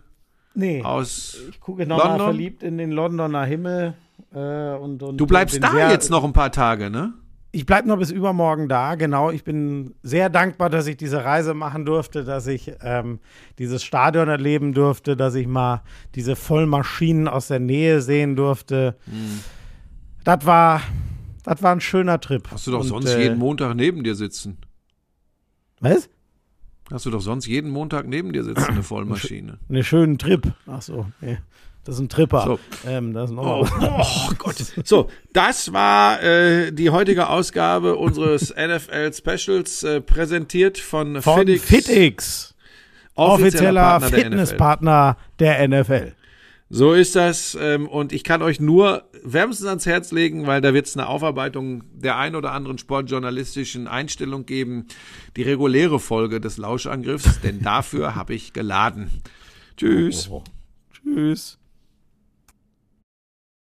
[0.55, 0.83] Nee.
[0.83, 1.39] aus?
[1.51, 2.27] Ich gucke nochmal London?
[2.27, 3.95] verliebt in den Londoner Himmel.
[4.35, 7.15] Äh, und, und Du bleibst da jetzt noch ein paar Tage, ne?
[7.55, 9.31] Ich bleibe noch bis übermorgen da, genau.
[9.31, 13.19] Ich bin sehr dankbar, dass ich diese Reise machen durfte, dass ich ähm,
[13.59, 15.83] dieses Stadion erleben durfte, dass ich mal
[16.15, 18.97] diese Vollmaschinen aus der Nähe sehen durfte.
[19.05, 19.41] Hm.
[20.25, 20.81] Das war,
[21.45, 22.49] das war ein schöner Trip.
[22.51, 24.57] Hast du doch Und, sonst äh, jeden Montag neben dir sitzen.
[25.81, 26.09] Was?
[26.93, 29.59] Hast du doch sonst jeden Montag neben dir sitzen, eine Vollmaschine.
[29.69, 30.53] Einen schönen Trip.
[30.67, 31.39] Ach so, nee.
[31.85, 32.45] Das ist ein Tripper.
[32.45, 32.61] So.
[32.89, 34.55] Ähm, das ist noch Oh, oh Gott.
[34.85, 41.65] So, das war äh, die heutige Ausgabe unseres NFL Specials, äh, präsentiert von, von Fitix,
[41.65, 42.55] Fitix,
[43.15, 44.15] offizieller NFL.
[44.15, 46.13] Fitnesspartner der NFL.
[46.75, 47.55] So ist das.
[47.61, 51.07] Ähm, und ich kann euch nur wärmstens ans Herz legen, weil da wird es eine
[51.07, 54.87] Aufarbeitung der ein oder anderen sportjournalistischen Einstellung geben.
[55.37, 59.11] Die reguläre Folge des Lauschangriffs, denn dafür habe ich geladen.
[59.77, 60.31] Tschüss.
[60.95, 61.59] Tschüss.